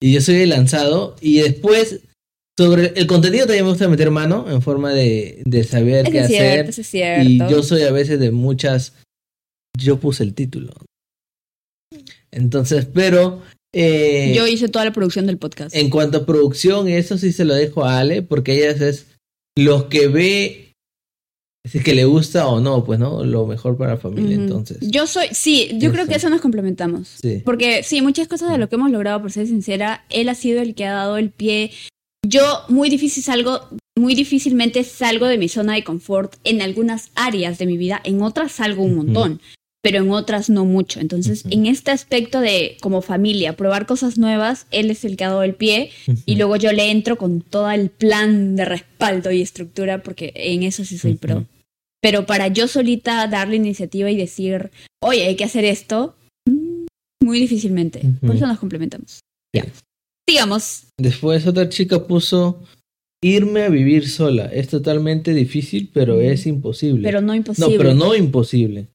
y 0.00 0.12
yo 0.12 0.20
soy 0.20 0.36
el 0.36 0.50
lanzado 0.50 1.16
y 1.20 1.38
después 1.38 2.00
sobre 2.58 2.92
el 2.96 3.06
contenido 3.06 3.46
también 3.46 3.64
me 3.64 3.70
gusta 3.70 3.88
meter 3.88 4.10
mano 4.10 4.46
en 4.50 4.60
forma 4.60 4.92
de, 4.92 5.42
de 5.46 5.64
saber 5.64 6.02
Eso 6.02 6.10
qué 6.12 6.18
es 6.18 6.24
hacer 6.24 6.36
cierto, 6.52 6.70
eso 6.70 6.80
es 6.82 6.86
cierto. 6.86 7.28
y 7.28 7.38
yo 7.38 7.62
soy 7.62 7.82
a 7.82 7.92
veces 7.92 8.20
de 8.20 8.30
muchas 8.30 8.92
yo 9.78 9.98
puse 9.98 10.22
el 10.22 10.34
título 10.34 10.74
entonces 12.32 12.86
pero 12.92 13.40
eh, 13.74 14.32
Yo 14.36 14.46
hice 14.46 14.68
toda 14.68 14.84
la 14.84 14.92
producción 14.92 15.26
del 15.26 15.38
podcast. 15.38 15.74
en 15.74 15.88
cuanto 15.90 16.18
a 16.18 16.26
producción 16.26 16.88
eso 16.88 17.16
sí 17.16 17.32
se 17.32 17.44
lo 17.44 17.54
dejo 17.54 17.84
a 17.84 17.98
Ale 18.00 18.22
porque 18.22 18.54
ella 18.54 18.88
es 18.88 19.06
los 19.56 19.84
que 19.84 20.08
ve 20.08 20.72
si 21.64 21.78
es 21.78 21.84
que 21.84 21.94
le 21.94 22.04
gusta 22.04 22.48
o 22.48 22.60
no 22.60 22.84
pues 22.84 22.98
no 22.98 23.24
lo 23.24 23.46
mejor 23.46 23.76
para 23.76 23.92
la 23.92 23.96
familia 23.96 24.34
entonces. 24.34 24.78
Yo 24.80 25.06
soy, 25.06 25.28
sí, 25.30 25.70
yo 25.74 25.92
creo 25.92 26.06
que 26.06 26.16
eso. 26.16 26.28
nos 26.28 26.40
complementamos. 26.40 27.08
sí. 27.22 27.40
Porque 27.44 27.82
sí, 27.84 28.02
muchas 28.02 28.26
cosas 28.26 28.50
de 28.50 28.58
lo 28.58 28.68
que 28.68 28.74
hemos 28.74 28.90
logrado, 28.90 29.22
por 29.22 29.30
ser 29.30 29.46
sincera, 29.46 30.04
él 30.10 30.28
ha 30.28 30.34
sido 30.34 30.60
el 30.60 30.74
que 30.74 30.86
ha 30.86 30.92
dado 30.92 31.18
el 31.18 31.30
pie. 31.30 31.70
Yo 32.26 32.42
muy 32.68 32.88
difícil 32.90 33.22
salgo, 33.22 33.68
muy 33.96 34.14
difícilmente 34.14 34.82
salgo 34.82 35.26
de 35.26 35.38
mi 35.38 35.48
zona 35.48 35.74
de 35.74 35.84
confort 35.84 36.34
en 36.42 36.62
algunas 36.62 37.10
áreas 37.14 37.58
de 37.58 37.66
mi 37.66 37.76
vida, 37.76 38.00
en 38.04 38.22
otras 38.22 38.52
salgo 38.52 38.82
un 38.82 38.96
montón, 38.96 39.40
pero 39.82 39.98
en 39.98 40.10
otras 40.12 40.48
no 40.48 40.64
mucho. 40.64 41.00
Entonces, 41.00 41.44
Ujú. 41.44 41.54
en 41.54 41.66
este 41.66 41.90
aspecto 41.90 42.40
de 42.40 42.76
como 42.80 43.02
familia, 43.02 43.56
probar 43.56 43.86
cosas 43.86 44.16
nuevas, 44.16 44.66
él 44.70 44.90
es 44.90 45.04
el 45.04 45.16
que 45.16 45.24
ha 45.24 45.28
dado 45.30 45.42
el 45.42 45.54
pie 45.54 45.90
y 46.24 46.36
luego 46.36 46.56
yo 46.56 46.72
le 46.72 46.90
entro 46.90 47.18
con 47.18 47.40
todo 47.40 47.70
el 47.70 47.90
plan 47.90 48.54
de 48.56 48.64
respaldo 48.64 49.32
y 49.32 49.42
estructura 49.42 50.02
porque 50.02 50.32
en 50.36 50.62
eso 50.62 50.84
sí 50.84 50.96
soy 50.98 51.14
pro. 51.14 51.38
Ujú. 51.38 51.46
Pero 52.00 52.26
para 52.26 52.48
yo 52.48 52.68
solita 52.68 53.26
dar 53.26 53.48
la 53.48 53.56
iniciativa 53.56 54.10
y 54.10 54.16
decir, 54.16 54.70
oye, 55.02 55.24
hay 55.24 55.36
que 55.36 55.44
hacer 55.44 55.64
esto, 55.64 56.16
mm, 56.48 56.86
muy 57.24 57.40
difícilmente. 57.40 58.02
Por 58.20 58.36
eso 58.36 58.46
nos 58.46 58.58
complementamos. 58.58 59.20
Ya. 59.54 59.66
Sigamos. 60.28 60.84
Después 60.98 61.46
otra 61.46 61.68
chica 61.68 62.06
puso 62.06 62.62
irme 63.22 63.62
a 63.62 63.68
vivir 63.68 64.08
sola. 64.08 64.46
Es 64.46 64.68
totalmente 64.68 65.34
difícil, 65.34 65.90
pero 65.92 66.20
es 66.20 66.46
imposible. 66.46 67.02
Pero 67.02 67.20
no 67.20 67.28
no, 67.28 67.34
imposible. 67.34 67.76
pero 67.76 67.94
no 67.94 68.14
imposible. 68.14 68.88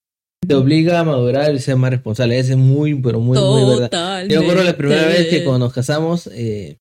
Te 0.46 0.54
obliga 0.54 1.00
a 1.00 1.04
madurar 1.04 1.54
y 1.54 1.60
ser 1.60 1.76
más 1.78 1.92
responsable. 1.92 2.38
Ese 2.40 2.52
es 2.52 2.58
muy, 2.58 2.94
pero 2.96 3.20
muy, 3.20 3.38
muy 3.38 3.80
verdad. 3.80 4.26
Yo 4.28 4.40
me 4.40 4.46
acuerdo 4.46 4.64
la 4.64 4.78
primera 4.78 5.06
vez 5.06 5.28
que 5.28 5.44
cuando 5.44 5.66
nos 5.66 5.74
casamos, 5.74 6.30
eh, 6.34 6.78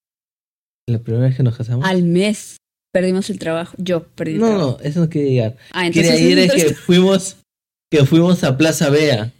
la 0.88 0.98
primera 0.98 1.26
vez 1.26 1.36
que 1.36 1.42
nos 1.42 1.56
casamos. 1.56 1.84
Al 1.84 2.02
mes 2.02 2.58
perdimos 2.92 3.28
el 3.30 3.38
trabajo. 3.38 3.74
Yo 3.78 4.06
perdí 4.08 4.34
el 4.34 4.40
no, 4.40 4.46
trabajo. 4.46 4.78
no, 4.78 4.84
eso 4.88 5.00
no 5.00 5.08
quería 5.08 5.30
llegar. 5.30 5.56
Ah, 5.72 5.86
entonces 5.86 6.12
Quería 6.12 6.30
ir 6.30 6.38
es 6.38 6.52
que 6.52 6.74
fuimos, 6.74 7.36
que 7.90 8.04
fuimos 8.04 8.44
a 8.44 8.56
Plaza 8.56 8.90
Bea. 8.90 9.32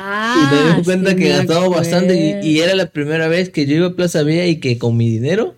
Ah, 0.00 0.34
y 0.36 0.54
me 0.54 0.76
di 0.76 0.82
cuenta 0.82 1.10
sí 1.10 1.16
que 1.16 1.24
me 1.24 1.28
gastamos 1.30 1.70
bastante 1.70 2.40
y, 2.42 2.60
era 2.60 2.74
la 2.74 2.86
primera 2.86 3.28
vez 3.28 3.50
que 3.50 3.66
yo 3.66 3.76
iba 3.76 3.88
a 3.88 3.94
Plaza 3.94 4.22
Vea 4.22 4.46
y 4.46 4.58
que 4.58 4.78
con 4.78 4.96
mi 4.96 5.10
dinero 5.10 5.56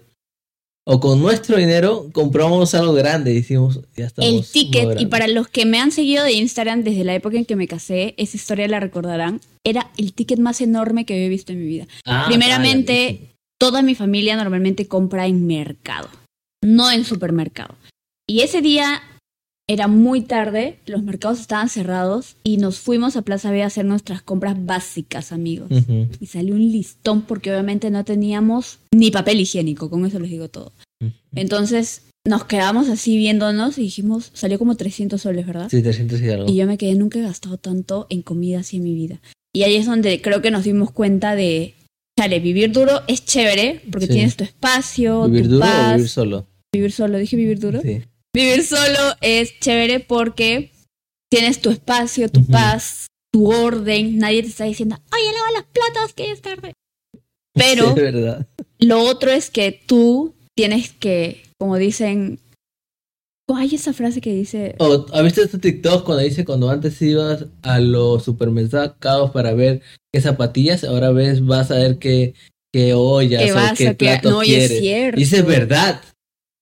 o 0.85 1.01
con 1.01 1.21
nuestro 1.21 1.57
dinero 1.57 2.09
compramos 2.13 2.75
algo 2.75 2.93
grande 2.93 3.33
y 3.33 3.37
decimos, 3.37 3.81
ya 3.97 4.07
estamos. 4.07 4.31
el 4.31 4.45
ticket, 4.45 5.01
y 5.01 5.07
para 5.07 5.29
los 5.29 5.49
que 5.49 5.65
me 5.65 5.79
han 5.79 5.93
seguido 5.93 6.25
de 6.25 6.33
Instagram 6.33 6.83
desde 6.83 7.05
la 7.05 7.15
época 7.15 7.37
en 7.37 7.45
que 7.45 7.57
me 7.57 7.69
casé, 7.69 8.15
esa 8.17 8.37
historia 8.37 8.67
la 8.69 8.81
recordarán, 8.81 9.41
era 9.65 9.91
el 9.97 10.13
ticket 10.13 10.39
más 10.39 10.61
enorme 10.61 11.05
que 11.05 11.15
había 11.15 11.29
visto 11.29 11.53
en 11.53 11.61
mi 11.61 11.67
vida. 11.67 11.87
Ah, 12.05 12.25
primeramente, 12.29 13.33
Toda 13.63 13.83
mi 13.83 13.95
familia 13.95 14.35
normalmente 14.35 14.89
compra 14.89 15.29
en 15.29 15.47
mercado, 15.47 16.09
no 16.65 16.91
en 16.91 17.05
supermercado. 17.05 17.77
Y 18.27 18.41
ese 18.41 18.61
día 18.61 19.01
era 19.69 19.87
muy 19.89 20.23
tarde, 20.23 20.79
los 20.87 21.03
mercados 21.03 21.41
estaban 21.41 21.69
cerrados 21.69 22.37
y 22.45 22.57
nos 22.59 22.79
fuimos 22.79 23.17
a 23.17 23.23
Plaza 23.23 23.51
B 23.51 23.63
a 23.63 23.67
hacer 23.67 23.85
nuestras 23.85 24.21
compras 24.23 24.57
básicas, 24.67 25.33
amigos. 25.33 25.69
Y 26.21 26.27
salió 26.27 26.55
un 26.55 26.61
listón 26.73 27.23
porque 27.23 27.51
obviamente 27.51 27.91
no 27.91 28.05
teníamos 28.05 28.81
ni 28.93 29.11
papel 29.11 29.41
higiénico, 29.41 29.89
con 29.89 30.05
eso 30.05 30.19
les 30.19 30.31
digo 30.31 30.49
todo. 30.49 30.73
Entonces 31.35 32.03
nos 32.27 32.45
quedamos 32.45 32.89
así 32.89 33.17
viéndonos 33.17 33.79
y 33.79 33.83
dijimos, 33.83 34.31
salió 34.35 34.59
como 34.59 34.77
300 34.77 35.21
soles, 35.21 35.47
¿verdad? 35.47 35.69
Sí, 35.71 35.83
300 35.83 36.21
y 36.21 36.29
algo. 36.31 36.51
Y 36.51 36.57
yo 36.57 36.67
me 36.67 36.79
quedé, 36.79 36.95
nunca 36.95 37.19
he 37.19 37.23
gastado 37.23 37.57
tanto 37.57 38.07
en 38.11 38.23
comida 38.23 38.61
así 38.61 38.77
en 38.77 38.85
mi 38.85 38.95
vida. 38.95 39.21
Y 39.55 39.63
ahí 39.65 39.77
es 39.77 39.87
donde 39.87 40.21
creo 40.23 40.41
que 40.43 40.51
nos 40.51 40.65
dimos 40.65 40.91
cuenta 40.93 41.35
de, 41.35 41.75
chale, 42.19 42.41
vivir 42.41 42.71
duro 42.73 43.01
es 43.09 43.25
chévere 43.25 43.83
porque 43.91 44.07
Sí. 44.07 44.13
tienes 44.13 44.37
tu 44.37 44.45
espacio, 44.45 45.27
¿Vivir 45.29 45.45
tu 45.45 45.49
duro 45.55 45.61
paz. 45.67 45.93
o 45.93 45.97
vivir 45.97 46.09
solo? 46.09 46.47
Vivir 46.75 46.93
solo, 46.93 47.19
dije 47.19 47.37
vivir 47.37 47.59
duro. 47.59 47.81
Sí. 47.83 48.03
Vivir 48.35 48.65
solo 48.65 49.15
es 49.21 49.59
chévere 49.61 50.01
porque 50.01 50.71
tienes 51.31 51.61
tu 51.61 51.71
espacio, 51.71 52.31
tu 52.31 52.47
paz, 52.47 53.07
tu 53.33 53.53
orden. 53.53 54.19
Nadie 54.19 54.43
te 54.43 54.49
está 54.49 54.65
diciendo, 54.65 54.97
oye, 55.13 55.33
lava 55.33 55.51
las 55.53 55.65
platas 55.65 56.15
que 56.15 56.27
ya 56.27 56.33
es 56.33 56.41
tarde. 56.41 56.73
Pero 57.55 57.95
Sí, 57.95 58.87
lo 58.87 59.01
otro 59.01 59.31
es 59.31 59.51
que 59.51 59.79
tú 59.87 60.35
tienes 60.57 60.93
que, 60.93 61.43
como 61.59 61.77
dicen, 61.77 62.39
oh, 63.51 63.57
hay 63.57 63.75
esa 63.75 63.93
frase 63.93 64.23
que 64.23 64.33
dice, 64.33 64.77
O, 64.79 65.07
¿Has 65.13 65.23
visto 65.23 65.43
este 65.43 65.59
TikTok 65.59 66.05
cuando 66.05 66.23
dice 66.23 66.47
cuando 66.47 66.71
antes 66.71 67.01
ibas 67.03 67.47
a 67.63 67.81
los 67.81 68.25
supermercados 68.25 69.31
para 69.33 69.53
ver 69.53 69.83
qué 70.13 70.23
zapatillas, 70.23 70.85
ahora 70.85 71.11
ves, 71.11 71.45
vas 71.45 71.71
a 71.71 71.75
ver 71.75 71.99
qué, 71.99 72.35
qué 72.73 72.95
ollas 72.95 73.51
o 73.51 73.55
vas 73.55 73.77
qué 73.77 73.95
platos 73.95 74.33
no, 74.33 74.43
y 74.43 74.55
es 74.55 74.69
quieres? 74.69 74.79
cierto. 74.79 75.21
Y 75.21 75.25
eso 75.25 75.37
es 75.37 75.47
verdad. 75.47 76.01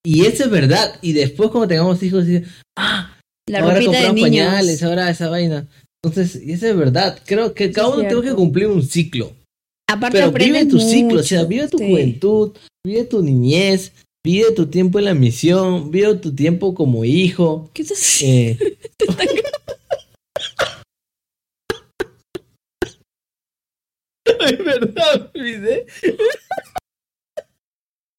Y 0.04 0.24
eso 0.26 0.44
es 0.44 0.50
verdad. 0.50 0.98
Y 1.02 1.12
después 1.12 1.50
cuando 1.50 1.68
tengamos 1.68 2.02
hijos, 2.02 2.26
dice, 2.26 2.46
ah, 2.78 3.18
La 3.48 3.60
ahora 3.60 3.80
compramos 3.84 4.14
niños. 4.14 4.28
pañales, 4.28 4.82
ahora 4.82 5.10
esa 5.10 5.28
vaina. 5.28 5.68
Entonces, 6.02 6.42
y 6.42 6.52
eso 6.52 6.66
es 6.66 6.76
verdad. 6.76 7.20
Creo 7.26 7.52
que 7.52 7.70
cada 7.70 7.88
uno 7.88 8.06
tengo 8.08 8.22
que 8.22 8.32
cumplir 8.34 8.66
un 8.68 8.82
ciclo. 8.82 9.32
Aparte 9.90 10.18
Pero 10.18 10.32
vive 10.32 10.64
tu 10.66 10.78
ciclo, 10.80 11.20
o 11.20 11.22
sea, 11.22 11.44
vive 11.44 11.68
tu 11.68 11.78
sí. 11.78 11.84
juventud, 11.88 12.52
vive 12.86 13.04
tu 13.04 13.22
niñez, 13.22 13.92
vive 14.24 14.52
tu 14.52 14.66
tiempo 14.66 14.98
en 15.00 15.04
la 15.06 15.14
misión, 15.14 15.90
vive 15.90 16.14
tu 16.14 16.34
tiempo 16.34 16.74
como 16.74 17.04
hijo. 17.04 17.70
¿Qué 17.74 17.82
estás 17.82 18.22
Eh, 18.22 18.56
Es 24.24 24.64
verdad. 24.64 25.30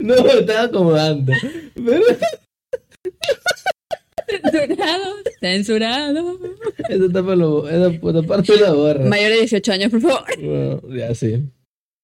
No, 0.02 0.24
me 0.24 0.34
estaba 0.34 0.64
acomodando. 0.64 1.34
Pero 1.76 2.02
Censurado, 4.52 5.16
censurado. 5.40 6.40
esa 6.88 7.12
tapa 7.12 7.36
lo, 7.36 7.68
esa, 7.68 8.24
parte 8.26 8.58
la 8.60 8.72
borra. 8.74 9.06
Mayor 9.06 9.32
de 9.32 9.38
18 9.40 9.72
años, 9.74 9.92
por 9.92 10.02
favor. 10.02 10.24
Bueno, 10.38 10.82
ya 10.96 11.14
sí. 11.16 11.44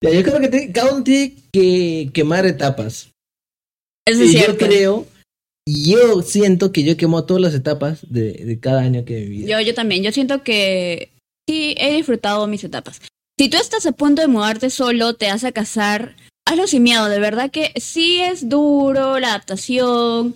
Ya, 0.03 0.12
yo 0.12 0.23
creo 0.23 0.39
que 0.41 0.47
te- 0.49 0.71
cada 0.71 0.93
uno 0.93 1.03
tiene 1.03 1.36
que 1.51 2.10
quemar 2.13 2.45
etapas. 2.45 3.12
Eso 4.05 4.23
y 4.23 4.27
es 4.27 4.33
yo 4.33 4.39
cierto. 4.39 4.65
creo, 4.65 5.07
y 5.65 5.91
yo 5.91 6.21
siento 6.21 6.71
que 6.71 6.83
yo 6.83 6.91
he 6.93 6.97
quemado 6.97 7.25
todas 7.25 7.41
las 7.41 7.53
etapas 7.53 7.99
de, 8.10 8.33
de 8.33 8.60
cada 8.60 8.81
año 8.81 9.05
que 9.05 9.17
he 9.19 9.25
vivido. 9.25 9.47
Yo, 9.60 9.62
yo 9.65 9.73
también. 9.73 10.03
Yo 10.03 10.12
siento 10.12 10.43
que 10.43 11.12
sí 11.47 11.75
he 11.77 11.95
disfrutado 11.95 12.45
mis 12.47 12.63
etapas. 12.63 13.01
Si 13.39 13.49
tú 13.49 13.57
estás 13.57 13.86
a 13.86 13.91
punto 13.93 14.21
de 14.21 14.27
mudarte 14.27 14.69
solo, 14.69 15.13
te 15.15 15.27
vas 15.27 15.43
a 15.43 15.51
casar, 15.51 16.15
hazlo 16.47 16.67
sin 16.67 16.83
miedo. 16.83 17.07
De 17.10 17.19
verdad 17.19 17.51
que 17.51 17.71
sí 17.79 18.19
es 18.21 18.49
duro 18.49 19.19
la 19.19 19.29
adaptación. 19.29 20.33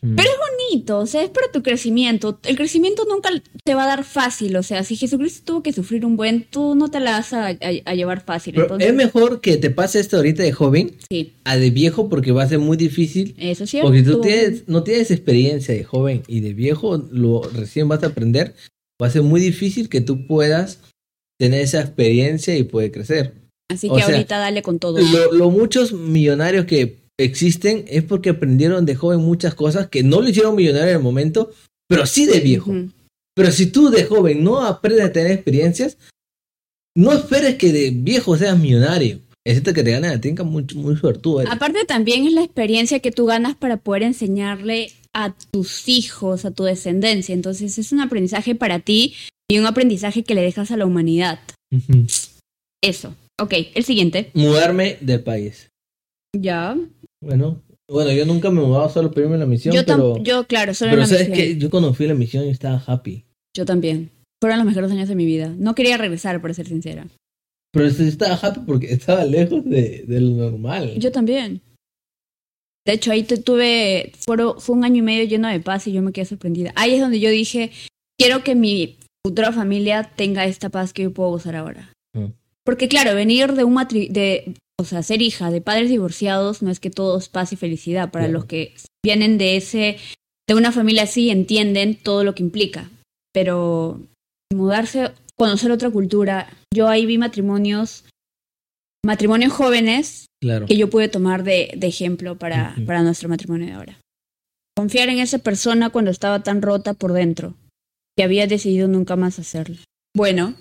Pero 0.00 0.30
bonito, 0.70 0.98
o 1.00 1.04
sea, 1.06 1.22
es 1.22 1.28
para 1.28 1.52
tu 1.52 1.62
crecimiento. 1.62 2.40
El 2.44 2.56
crecimiento 2.56 3.04
nunca 3.06 3.28
te 3.64 3.74
va 3.74 3.84
a 3.84 3.86
dar 3.86 4.02
fácil, 4.04 4.56
o 4.56 4.62
sea, 4.62 4.82
si 4.82 4.96
Jesucristo 4.96 5.42
tuvo 5.44 5.62
que 5.62 5.74
sufrir 5.74 6.06
un 6.06 6.16
buen, 6.16 6.44
tú 6.48 6.74
no 6.74 6.90
te 6.90 7.00
la 7.00 7.10
vas 7.10 7.34
a, 7.34 7.48
a- 7.48 7.56
a 7.84 7.94
llevar 7.94 8.24
fácil. 8.24 8.54
Pero 8.54 8.64
Entonces, 8.64 8.88
es 8.88 8.94
mejor 8.94 9.42
que 9.42 9.58
te 9.58 9.68
pase 9.68 10.00
esto 10.00 10.16
ahorita 10.16 10.42
de 10.42 10.52
joven 10.52 10.96
sí, 11.10 11.34
a 11.44 11.58
de 11.58 11.68
viejo 11.70 12.08
porque 12.08 12.32
va 12.32 12.44
a 12.44 12.48
ser 12.48 12.60
muy 12.60 12.78
difícil. 12.78 13.34
eso 13.36 13.64
es 13.64 13.70
cierto. 13.70 13.88
Porque 13.88 14.02
tú 14.02 14.22
tienes, 14.22 14.66
no 14.68 14.84
tienes 14.84 15.10
experiencia 15.10 15.74
de 15.74 15.84
joven 15.84 16.22
y 16.28 16.40
de 16.40 16.54
viejo 16.54 16.96
lo 17.10 17.42
recién 17.52 17.86
vas 17.86 18.02
a 18.04 18.06
aprender. 18.06 18.54
Va 19.02 19.08
a 19.08 19.10
ser 19.10 19.22
muy 19.22 19.38
difícil 19.42 19.90
que 19.90 20.00
tú 20.00 20.26
puedas 20.26 20.78
tener 21.38 21.60
esa 21.60 21.82
experiencia 21.82 22.56
y 22.56 22.62
poder 22.62 22.90
crecer. 22.90 23.34
Así 23.70 23.88
o 23.90 23.94
que 23.94 24.02
sea, 24.02 24.14
ahorita 24.14 24.38
dale 24.38 24.62
con 24.62 24.78
todo. 24.78 24.98
Lo, 24.98 25.32
lo 25.32 25.50
muchos 25.50 25.92
millonarios 25.92 26.66
que 26.66 26.98
existen 27.18 27.84
es 27.88 28.02
porque 28.02 28.30
aprendieron 28.30 28.86
de 28.86 28.94
joven 28.94 29.20
muchas 29.20 29.54
cosas 29.54 29.88
que 29.88 30.02
no 30.02 30.20
lo 30.20 30.28
hicieron 30.28 30.54
millonario 30.54 30.90
en 30.90 30.96
el 30.96 31.02
momento, 31.02 31.50
pero 31.88 32.06
sí 32.06 32.26
de 32.26 32.40
viejo. 32.40 32.70
Ujú. 32.70 32.90
Pero 33.34 33.50
si 33.50 33.66
tú 33.66 33.90
de 33.90 34.04
joven 34.04 34.44
no 34.44 34.64
aprendes 34.64 35.04
a 35.06 35.12
tener 35.12 35.32
experiencias, 35.32 35.98
no 36.96 37.12
esperes 37.12 37.56
que 37.56 37.72
de 37.72 37.90
viejo 37.90 38.36
seas 38.36 38.58
millonario. 38.58 39.20
Excepto 39.46 39.74
que 39.74 39.82
te 39.82 39.90
ganes 39.90 40.10
la 40.10 40.20
tinca 40.20 40.42
muy, 40.42 40.64
muy 40.74 40.96
suertudo. 40.96 41.42
eres. 41.42 41.52
Aparte 41.52 41.84
también 41.84 42.26
es 42.26 42.32
la 42.32 42.42
experiencia 42.42 43.00
que 43.00 43.10
tú 43.10 43.26
ganas 43.26 43.56
para 43.56 43.76
poder 43.76 44.04
enseñarle 44.04 44.92
a 45.12 45.34
tus 45.50 45.88
hijos, 45.88 46.44
a 46.44 46.50
tu 46.50 46.64
descendencia. 46.64 47.34
Entonces 47.34 47.76
es 47.78 47.92
un 47.92 48.00
aprendizaje 48.00 48.54
para 48.54 48.78
ti 48.78 49.14
y 49.50 49.58
un 49.58 49.66
aprendizaje 49.66 50.22
que 50.22 50.34
le 50.34 50.42
dejas 50.42 50.70
a 50.70 50.76
la 50.76 50.86
humanidad. 50.86 51.40
Eso. 52.82 53.14
Ok, 53.40 53.52
el 53.74 53.84
siguiente. 53.84 54.30
Mudarme 54.34 54.96
del 55.00 55.22
país. 55.22 55.68
Ya. 56.36 56.76
Bueno, 57.22 57.62
bueno, 57.90 58.12
yo 58.12 58.26
nunca 58.26 58.50
me 58.50 58.60
he 58.62 58.64
mudado 58.64 58.88
solo 58.90 59.10
para 59.10 59.22
irme 59.22 59.36
a 59.36 59.38
la 59.40 59.46
misión, 59.46 59.74
Yo, 59.74 59.84
pero, 59.84 60.16
yo, 60.22 60.46
claro, 60.46 60.74
solo 60.74 60.90
en 60.90 60.96
pero 60.96 61.02
la 61.02 61.06
sabes 61.08 61.28
misión. 61.30 61.46
que 61.48 61.58
yo 61.58 61.70
cuando 61.70 61.94
fui 61.94 62.06
a 62.06 62.08
la 62.10 62.14
misión 62.14 62.44
yo 62.44 62.50
estaba 62.50 62.82
happy. 62.86 63.24
Yo 63.56 63.64
también. 63.64 64.10
Fueron 64.42 64.58
los 64.58 64.66
mejores 64.66 64.90
años 64.90 65.08
de 65.08 65.14
mi 65.14 65.24
vida. 65.24 65.54
No 65.58 65.74
quería 65.74 65.96
regresar, 65.96 66.40
para 66.42 66.54
ser 66.54 66.66
sincera. 66.68 67.06
Pero 67.72 67.86
estaba 67.86 68.34
happy 68.34 68.60
porque 68.66 68.92
estaba 68.92 69.24
lejos 69.24 69.64
de, 69.64 70.04
de 70.06 70.20
lo 70.20 70.30
normal. 70.50 70.94
Yo 70.98 71.10
también. 71.10 71.60
De 72.86 72.92
hecho, 72.92 73.10
ahí 73.10 73.22
te 73.22 73.38
tuve, 73.38 74.12
fueron- 74.18 74.60
fue 74.60 74.76
un 74.76 74.84
año 74.84 74.98
y 74.98 75.02
medio 75.02 75.24
lleno 75.24 75.48
de 75.48 75.58
paz 75.60 75.86
y 75.86 75.92
yo 75.92 76.02
me 76.02 76.12
quedé 76.12 76.26
sorprendida. 76.26 76.72
Ahí 76.76 76.94
es 76.94 77.00
donde 77.00 77.18
yo 77.18 77.30
dije, 77.30 77.72
quiero 78.18 78.44
que 78.44 78.54
mi 78.54 78.98
futura 79.26 79.50
familia 79.52 80.12
tenga 80.14 80.44
esta 80.44 80.68
paz 80.68 80.92
que 80.92 81.04
yo 81.04 81.12
puedo 81.14 81.30
gozar 81.30 81.56
ahora. 81.56 81.90
Porque 82.64 82.88
claro, 82.88 83.14
venir 83.14 83.52
de 83.54 83.64
un 83.64 83.74
matri 83.74 84.08
de, 84.08 84.54
o 84.80 84.84
sea, 84.84 85.02
ser 85.02 85.20
hija 85.22 85.50
de 85.50 85.60
padres 85.60 85.90
divorciados 85.90 86.62
no 86.62 86.70
es 86.70 86.80
que 86.80 86.90
todo 86.90 87.18
es 87.18 87.28
paz 87.28 87.52
y 87.52 87.56
felicidad. 87.56 88.10
Para 88.10 88.24
Claro. 88.24 88.38
los 88.38 88.44
que 88.46 88.74
vienen 89.04 89.36
de 89.38 89.56
ese, 89.56 89.98
de 90.48 90.54
una 90.54 90.72
familia 90.72 91.02
así, 91.02 91.30
entienden 91.30 91.94
todo 91.94 92.24
lo 92.24 92.34
que 92.34 92.42
implica. 92.42 92.90
Pero 93.32 94.00
mudarse, 94.52 95.10
conocer 95.36 95.70
otra 95.72 95.90
cultura, 95.90 96.48
yo 96.72 96.88
ahí 96.88 97.04
vi 97.06 97.18
matrimonios, 97.18 98.04
matrimonios 99.04 99.52
jóvenes 99.52 100.26
Claro. 100.40 100.66
que 100.66 100.76
yo 100.76 100.90
pude 100.90 101.08
tomar 101.08 101.42
de, 101.42 101.72
de 101.76 101.86
ejemplo 101.86 102.36
para, 102.38 102.74
para 102.86 103.02
nuestro 103.02 103.28
matrimonio 103.28 103.66
de 103.66 103.72
ahora. 103.72 104.00
Confiar 104.76 105.08
en 105.08 105.18
esa 105.18 105.38
persona 105.38 105.90
cuando 105.90 106.10
estaba 106.10 106.42
tan 106.42 106.60
rota 106.62 106.94
por 106.94 107.12
dentro, 107.12 107.54
que 108.16 108.24
había 108.24 108.46
decidido 108.46 108.88
nunca 108.88 109.16
más 109.16 109.38
hacerlo. 109.38 109.76
Bueno, 110.16 110.54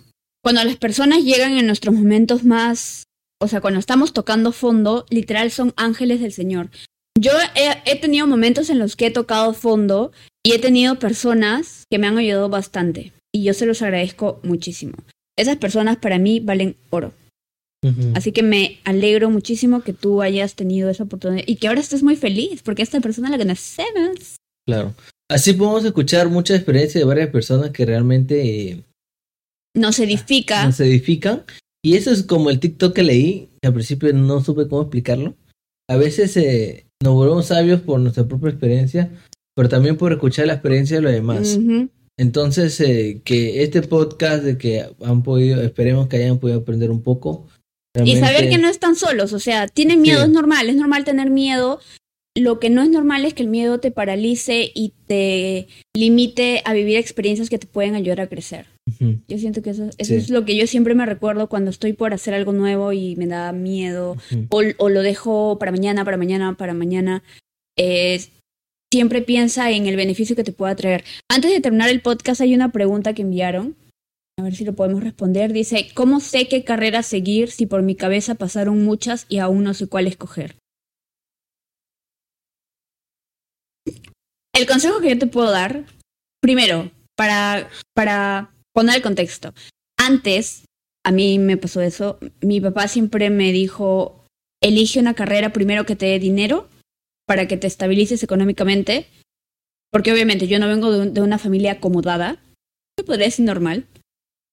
cuando 0.44 0.64
las 0.64 0.76
personas 0.76 1.24
llegan 1.24 1.58
en 1.58 1.66
nuestros 1.66 1.96
momentos 1.96 2.44
más, 2.44 3.04
o 3.42 3.48
sea, 3.48 3.62
cuando 3.62 3.80
estamos 3.80 4.14
tocando 4.14 4.52
fondo, 4.52 5.06
literal 5.10 5.52
son 5.52 5.74
ángeles 5.78 6.20
del 6.22 6.34
Señor. 6.34 6.70
Yo 7.20 7.32
he, 7.56 7.92
he 7.92 7.96
tenido 8.00 8.28
momentos 8.28 8.70
en 8.70 8.80
los 8.80 8.96
que 8.96 9.08
he 9.08 9.12
tocado 9.12 9.54
fondo 9.54 10.12
y 10.44 10.52
he 10.52 10.60
tenido 10.60 11.00
personas 11.00 11.86
que 11.90 11.98
me 11.98 12.08
han 12.08 12.18
ayudado 12.18 12.50
bastante 12.50 13.14
y 13.34 13.44
yo 13.44 13.54
se 13.54 13.66
los 13.66 13.82
agradezco 13.82 14.40
muchísimo. 14.44 14.94
Esas 15.38 15.58
personas 15.58 15.98
para 15.98 16.20
mí 16.20 16.40
valen 16.40 16.76
oro. 16.90 17.14
Así 18.16 18.32
que 18.32 18.44
me 18.44 18.80
alegro 18.86 19.30
muchísimo 19.30 19.82
que 19.82 19.92
tú 19.92 20.22
hayas 20.22 20.56
tenido 20.56 20.90
esa 20.90 21.04
oportunidad 21.04 21.44
y 21.46 21.58
que 21.58 21.68
ahora 21.68 21.82
estés 21.82 22.02
muy 22.02 22.16
feliz 22.16 22.62
porque 22.64 22.82
esta 22.82 23.02
persona 23.02 23.30
la 23.30 23.38
conocemos. 23.38 24.38
Claro. 24.66 24.94
Así 25.30 25.52
podemos 25.52 25.84
escuchar 25.84 26.30
mucha 26.30 26.56
experiencia 26.56 27.00
de 27.00 27.06
varias 27.06 27.30
personas 27.30 27.72
que 27.72 27.86
realmente 27.86 28.86
Nos 29.76 30.00
edifica. 30.00 30.66
nos 30.66 30.80
edifican. 30.80 31.44
Y 31.84 31.96
eso 31.96 32.12
es 32.12 32.24
como 32.24 32.50
el 32.50 32.60
TikTok 32.60 32.94
que 32.94 33.04
leí, 33.04 33.50
que 33.62 33.68
al 33.68 33.74
principio 33.74 34.14
no 34.14 34.44
supe 34.44 34.68
cómo 34.68 34.84
explicarlo. 34.84 35.36
A 35.90 35.98
veces 35.98 36.38
eh, 36.38 36.86
nos 37.04 37.14
volvemos 37.14 37.48
sabios 37.48 37.82
por 37.82 38.00
nuestra 38.00 38.26
propia 38.26 38.50
experiencia, 38.52 39.12
pero 39.56 39.68
también 39.68 39.98
por 39.98 40.12
escuchar 40.14 40.48
la 40.48 40.54
experiencia 40.54 40.98
de 40.98 41.02
los 41.02 41.12
demás. 41.12 41.60
Entonces, 42.18 42.80
eh, 42.80 43.22
que 43.26 43.64
este 43.64 43.82
podcast 43.82 44.44
de 44.44 44.58
que 44.58 44.86
han 45.04 45.24
podido, 45.24 45.62
esperemos 45.62 46.08
que 46.08 46.18
hayan 46.18 46.40
podido 46.40 46.60
aprender 46.60 46.92
un 46.92 47.02
poco. 47.02 47.48
Y 48.06 48.16
saber 48.18 48.50
que 48.50 48.58
no 48.58 48.70
están 48.70 48.96
solos, 48.96 49.34
o 49.34 49.40
sea, 49.40 49.68
tienen 49.68 50.02
miedo, 50.02 50.20
Sí. 50.20 50.26
es 50.26 50.32
normal, 50.32 50.70
es 50.70 50.76
normal 50.76 51.04
tener 51.04 51.30
miedo. 51.30 51.80
Lo 52.36 52.60
que 52.60 52.70
no 52.72 52.82
es 52.82 52.90
normal 52.90 53.26
es 53.26 53.34
que 53.34 53.44
el 53.44 53.50
miedo 53.50 53.80
te 53.80 53.92
paralice 53.92 54.72
y 54.74 54.94
te 55.06 55.68
limite 55.96 56.62
a 56.66 56.74
vivir 56.74 56.98
experiencias 56.98 57.50
que 57.50 57.60
te 57.60 57.68
pueden 57.68 57.94
ayudar 57.96 58.22
a 58.22 58.28
crecer. 58.28 58.66
Yo 59.28 59.38
siento 59.38 59.62
que 59.62 59.70
eso, 59.72 59.86
eso 59.98 60.06
Sí. 60.06 60.16
es 60.16 60.30
lo 60.30 60.44
que 60.46 60.58
yo 60.58 60.68
siempre 60.68 60.94
me 60.94 61.06
recuerdo 61.06 61.48
cuando 61.48 61.72
estoy 61.72 61.94
por 61.94 62.14
hacer 62.14 62.34
algo 62.34 62.52
nuevo 62.52 62.92
y 62.92 63.16
me 63.16 63.28
da 63.28 63.52
miedo 63.54 64.18
o, 64.50 64.62
o 64.78 64.90
lo 64.90 65.02
dejo 65.02 65.58
para 65.58 65.72
mañana, 65.72 66.04
para 66.06 66.18
mañana, 66.18 66.56
para 66.58 66.74
mañana. 66.74 67.24
Eh, 67.78 68.22
siempre 68.94 69.22
piensa 69.22 69.72
en 69.72 69.88
el 69.88 69.96
beneficio 69.96 70.36
que 70.36 70.44
te 70.44 70.52
pueda 70.52 70.76
traer. 70.76 71.04
Antes 71.30 71.52
de 71.52 71.62
terminar 71.62 71.90
el 71.90 72.02
podcast 72.02 72.42
hay 72.42 72.54
una 72.54 72.72
pregunta 72.72 73.14
que 73.14 73.22
enviaron. 73.24 73.76
A 74.40 74.44
ver 74.44 74.56
si 74.56 74.66
lo 74.66 74.74
podemos 74.74 75.04
responder. 75.04 75.54
Dice, 75.54 75.90
¿cómo 75.94 76.20
sé 76.20 76.48
qué 76.48 76.64
carrera 76.64 77.04
seguir 77.04 77.52
si 77.52 77.66
por 77.66 77.84
mi 77.84 77.96
cabeza 77.96 78.36
pasaron 78.36 78.84
muchas 78.84 79.26
y 79.30 79.38
aún 79.38 79.64
no 79.64 79.74
sé 79.74 79.88
cuál 79.88 80.08
escoger? 80.08 80.56
El 84.56 84.68
consejo 84.68 85.00
que 85.02 85.10
yo 85.10 85.18
te 85.20 85.28
puedo 85.28 85.52
dar, 85.52 85.86
primero, 86.42 86.92
para, 87.16 87.70
para 87.96 88.53
poner 88.74 88.96
el 88.98 89.02
contexto. 89.02 89.54
Antes, 89.98 90.66
a 91.06 91.12
mí 91.12 91.40
me 91.40 91.58
pasó 91.58 91.82
eso, 91.82 92.20
mi 92.42 92.60
papá 92.62 92.88
siempre 92.88 93.30
me 93.30 93.52
dijo, 93.52 94.26
elige 94.62 95.00
una 95.00 95.14
carrera 95.14 95.54
primero 95.54 95.86
que 95.86 95.96
te 95.96 96.08
dé 96.08 96.20
dinero 96.20 96.68
para 97.28 97.48
que 97.48 97.58
te 97.58 97.68
estabilices 97.68 98.24
económicamente, 98.24 99.08
porque 99.92 100.12
obviamente 100.12 100.48
yo 100.48 100.60
no 100.60 100.68
vengo 100.68 100.92
de, 100.92 101.00
un- 101.00 101.14
de 101.14 101.22
una 101.22 101.38
familia 101.38 101.74
acomodada, 101.74 102.42
que 102.98 103.04
podría 103.04 103.30
ser 103.32 103.46
normal, 103.46 103.86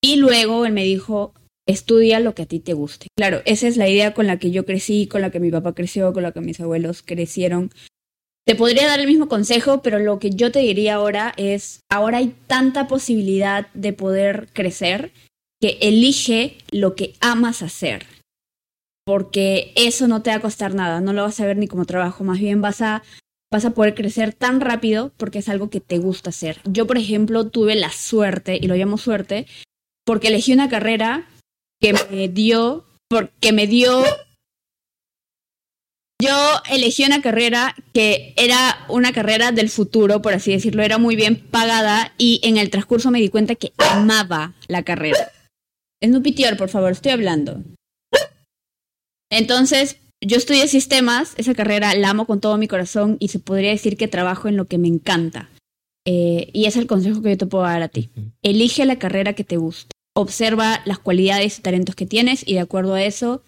y 0.02 0.16
luego 0.16 0.64
él 0.66 0.72
me 0.72 0.84
dijo, 0.84 1.34
estudia 1.66 2.20
lo 2.20 2.34
que 2.34 2.42
a 2.42 2.46
ti 2.46 2.58
te 2.60 2.72
guste. 2.74 3.08
Claro, 3.16 3.42
esa 3.44 3.68
es 3.68 3.76
la 3.76 3.88
idea 3.88 4.14
con 4.14 4.26
la 4.26 4.38
que 4.38 4.50
yo 4.50 4.64
crecí, 4.64 5.06
con 5.06 5.20
la 5.20 5.30
que 5.30 5.40
mi 5.40 5.50
papá 5.50 5.74
creció, 5.74 6.12
con 6.12 6.22
la 6.22 6.32
que 6.32 6.40
mis 6.40 6.60
abuelos 6.60 7.02
crecieron. 7.02 7.70
Te 8.46 8.54
podría 8.54 8.86
dar 8.86 9.00
el 9.00 9.06
mismo 9.06 9.28
consejo, 9.28 9.82
pero 9.82 9.98
lo 9.98 10.18
que 10.18 10.30
yo 10.30 10.50
te 10.50 10.60
diría 10.60 10.94
ahora 10.94 11.32
es, 11.36 11.80
ahora 11.90 12.18
hay 12.18 12.34
tanta 12.46 12.88
posibilidad 12.88 13.68
de 13.74 13.92
poder 13.92 14.48
crecer 14.52 15.12
que 15.60 15.78
elige 15.82 16.56
lo 16.70 16.96
que 16.96 17.14
amas 17.20 17.62
hacer. 17.62 18.06
Porque 19.04 19.72
eso 19.76 20.08
no 20.08 20.22
te 20.22 20.30
va 20.30 20.36
a 20.36 20.40
costar 20.40 20.74
nada, 20.74 21.00
no 21.00 21.12
lo 21.12 21.22
vas 21.22 21.38
a 21.40 21.46
ver 21.46 21.58
ni 21.58 21.68
como 21.68 21.84
trabajo, 21.84 22.24
más 22.24 22.38
bien 22.38 22.60
vas 22.60 22.80
a, 22.80 23.02
vas 23.52 23.64
a 23.64 23.70
poder 23.70 23.94
crecer 23.94 24.32
tan 24.32 24.60
rápido 24.60 25.12
porque 25.16 25.40
es 25.40 25.48
algo 25.48 25.68
que 25.68 25.80
te 25.80 25.98
gusta 25.98 26.30
hacer. 26.30 26.60
Yo, 26.64 26.86
por 26.86 26.96
ejemplo, 26.96 27.48
tuve 27.48 27.74
la 27.74 27.90
suerte, 27.90 28.58
y 28.60 28.66
lo 28.66 28.74
llamo 28.74 28.98
suerte, 28.98 29.46
porque 30.06 30.28
elegí 30.28 30.52
una 30.52 30.68
carrera 30.68 31.28
que 31.80 31.94
me 32.10 32.28
dio, 32.28 32.86
porque 33.08 33.52
me 33.52 33.66
dio 33.66 34.02
yo 36.20 36.60
elegí 36.70 37.04
una 37.04 37.22
carrera 37.22 37.74
que 37.92 38.34
era 38.36 38.84
una 38.88 39.12
carrera 39.12 39.52
del 39.52 39.70
futuro, 39.70 40.22
por 40.22 40.34
así 40.34 40.52
decirlo, 40.52 40.82
era 40.82 40.98
muy 40.98 41.16
bien 41.16 41.36
pagada 41.36 42.12
y 42.18 42.40
en 42.44 42.56
el 42.56 42.70
transcurso 42.70 43.10
me 43.10 43.20
di 43.20 43.28
cuenta 43.28 43.54
que 43.54 43.72
amaba 43.78 44.54
la 44.68 44.82
carrera. 44.82 45.30
Snoopy 46.02 46.32
Tior, 46.32 46.56
por 46.56 46.68
favor, 46.68 46.92
estoy 46.92 47.12
hablando. 47.12 47.62
Entonces, 49.30 49.96
yo 50.22 50.36
estudié 50.36 50.68
sistemas, 50.68 51.34
esa 51.36 51.54
carrera 51.54 51.94
la 51.94 52.10
amo 52.10 52.26
con 52.26 52.40
todo 52.40 52.58
mi 52.58 52.68
corazón 52.68 53.16
y 53.20 53.28
se 53.28 53.38
podría 53.38 53.70
decir 53.70 53.96
que 53.96 54.08
trabajo 54.08 54.48
en 54.48 54.56
lo 54.56 54.66
que 54.66 54.78
me 54.78 54.88
encanta. 54.88 55.48
Eh, 56.06 56.50
y 56.52 56.64
es 56.64 56.76
el 56.76 56.86
consejo 56.86 57.22
que 57.22 57.30
yo 57.30 57.38
te 57.38 57.46
puedo 57.46 57.64
dar 57.64 57.82
a 57.82 57.88
ti. 57.88 58.10
Elige 58.42 58.84
la 58.84 58.98
carrera 58.98 59.34
que 59.34 59.44
te 59.44 59.56
guste. 59.56 59.92
Observa 60.14 60.82
las 60.84 60.98
cualidades 60.98 61.58
y 61.58 61.62
talentos 61.62 61.94
que 61.94 62.06
tienes 62.06 62.46
y 62.46 62.54
de 62.54 62.60
acuerdo 62.60 62.94
a 62.94 63.04
eso, 63.04 63.42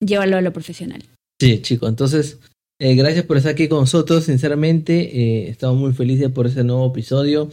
llévalo 0.00 0.36
a 0.36 0.40
lo 0.40 0.52
profesional. 0.52 1.04
Sí, 1.40 1.62
chicos, 1.62 1.88
entonces, 1.88 2.38
eh, 2.80 2.94
gracias 2.94 3.24
por 3.24 3.36
estar 3.36 3.52
aquí 3.52 3.68
con 3.68 3.80
nosotros. 3.80 4.24
Sinceramente, 4.24 5.20
eh, 5.20 5.48
estamos 5.48 5.78
muy 5.78 5.92
felices 5.92 6.30
por 6.30 6.46
ese 6.46 6.64
nuevo 6.64 6.88
episodio. 6.88 7.50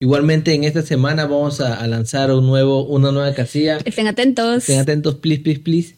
Igualmente, 0.00 0.52
en 0.54 0.64
esta 0.64 0.82
semana 0.82 1.26
vamos 1.26 1.60
a, 1.60 1.74
a 1.74 1.86
lanzar 1.86 2.32
un 2.32 2.46
nuevo, 2.46 2.84
una 2.84 3.12
nueva 3.12 3.32
casilla. 3.34 3.78
Estén 3.84 4.08
atentos. 4.08 4.58
Estén 4.58 4.80
atentos, 4.80 5.14
please, 5.16 5.42
please, 5.42 5.60
please. 5.60 5.96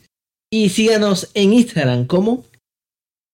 Y 0.52 0.68
síganos 0.68 1.30
en 1.34 1.52
Instagram, 1.52 2.06
¿cómo? 2.06 2.44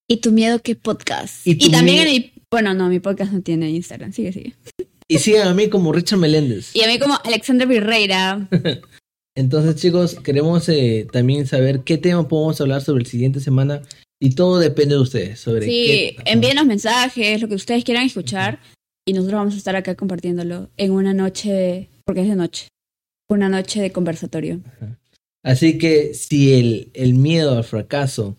Y 0.08 0.18
tu 0.18 0.32
miedo 0.32 0.60
que 0.60 0.76
podcast. 0.76 1.46
Y 1.46 1.70
también 1.70 2.06
en 2.06 2.12
mi 2.12 2.32
Bueno, 2.50 2.72
no, 2.74 2.88
mi 2.88 3.00
podcast 3.00 3.32
no 3.32 3.42
tiene 3.42 3.70
Instagram. 3.70 4.12
Sigue, 4.12 4.32
sigue. 4.32 4.54
Y 5.06 5.18
sigan 5.18 5.48
a 5.48 5.54
mí 5.54 5.68
como 5.68 5.92
Richard 5.92 6.18
Meléndez. 6.18 6.74
Y 6.74 6.82
a 6.82 6.86
mí 6.86 6.98
como 6.98 7.18
Alexandra 7.24 7.66
Virreira. 7.66 8.48
Entonces, 9.40 9.76
chicos, 9.76 10.16
queremos 10.16 10.68
eh, 10.68 11.06
también 11.10 11.46
saber 11.46 11.80
qué 11.80 11.96
tema 11.98 12.28
podemos 12.28 12.60
hablar 12.60 12.82
sobre 12.82 13.04
la 13.04 13.10
siguiente 13.10 13.40
semana. 13.40 13.80
Y 14.22 14.34
todo 14.34 14.58
depende 14.58 14.96
de 14.96 15.00
ustedes. 15.00 15.40
Sobre 15.40 15.64
Sí, 15.64 16.14
qué... 16.16 16.16
envíenos 16.26 16.66
mensajes, 16.66 17.40
lo 17.40 17.48
que 17.48 17.54
ustedes 17.54 17.84
quieran 17.84 18.04
escuchar. 18.04 18.60
Y 19.06 19.14
nosotros 19.14 19.38
vamos 19.38 19.54
a 19.54 19.56
estar 19.56 19.76
acá 19.76 19.94
compartiéndolo 19.94 20.68
en 20.76 20.92
una 20.92 21.14
noche, 21.14 21.88
porque 22.04 22.20
es 22.20 22.28
de 22.28 22.36
noche. 22.36 22.68
Una 23.30 23.48
noche 23.48 23.80
de 23.80 23.92
conversatorio. 23.92 24.60
Así 25.42 25.78
que 25.78 26.12
si 26.12 26.52
el, 26.52 26.90
el 26.92 27.14
miedo 27.14 27.56
al 27.56 27.64
fracaso 27.64 28.36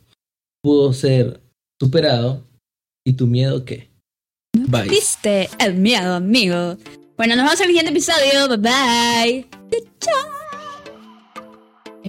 pudo 0.62 0.94
ser 0.94 1.42
superado, 1.82 2.46
¿y 3.04 3.14
tu 3.14 3.26
miedo 3.26 3.66
qué? 3.66 3.90
Bye. 4.56 4.88
Viste 4.88 5.50
el 5.60 5.74
miedo, 5.74 6.14
amigo. 6.14 6.78
Bueno, 7.18 7.36
nos 7.36 7.46
vemos 7.46 7.60
en 7.60 7.64
el 7.64 7.68
siguiente 7.70 7.92
episodio. 7.92 8.48
Bye 8.50 8.58
bye. 8.58 9.46
Chao. 10.00 10.41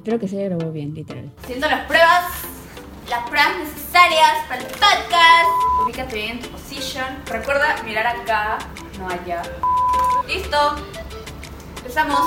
Espero 0.02 0.18
que 0.18 0.26
se 0.26 0.36
haya 0.36 0.46
grabado 0.46 0.72
bien, 0.72 0.92
literal. 0.94 1.30
Haciendo 1.44 1.68
las 1.68 1.86
pruebas, 1.86 2.24
las 3.08 3.28
pruebas 3.28 3.52
necesarias 3.56 4.32
para 4.48 4.60
el 4.60 4.66
podcast. 4.66 5.48
Ubícate 5.84 6.16
bien 6.16 6.30
en 6.30 6.40
tu 6.40 6.48
position. 6.48 7.04
Recuerda 7.26 7.80
mirar 7.84 8.08
acá, 8.08 8.58
no 8.98 9.08
allá. 9.08 9.42
Listo. 10.26 10.58
Empezamos. 11.76 12.18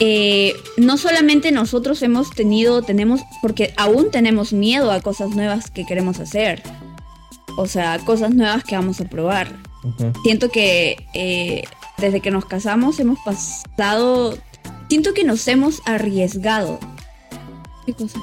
Eh, 0.00 0.52
no 0.78 0.96
solamente 0.96 1.52
nosotros 1.52 2.02
hemos 2.02 2.30
tenido, 2.30 2.82
tenemos, 2.82 3.20
porque 3.40 3.72
aún 3.76 4.10
tenemos 4.10 4.52
miedo 4.52 4.90
a 4.90 5.00
cosas 5.00 5.30
nuevas 5.30 5.70
que 5.70 5.86
queremos 5.86 6.18
hacer. 6.18 6.60
O 7.56 7.68
sea, 7.68 8.00
cosas 8.00 8.34
nuevas 8.34 8.64
que 8.64 8.74
vamos 8.74 9.00
a 9.00 9.04
probar. 9.04 9.52
Siento 10.24 10.50
que 10.50 11.06
eh, 11.14 11.62
desde 11.98 12.20
que 12.20 12.32
nos 12.32 12.46
casamos 12.46 12.98
hemos 12.98 13.20
pasado. 13.20 14.36
Siento 14.90 15.14
que 15.14 15.22
nos 15.22 15.46
hemos 15.46 15.82
arriesgado. 15.84 16.80
¿Qué 17.86 17.94
cosa? 17.94 18.18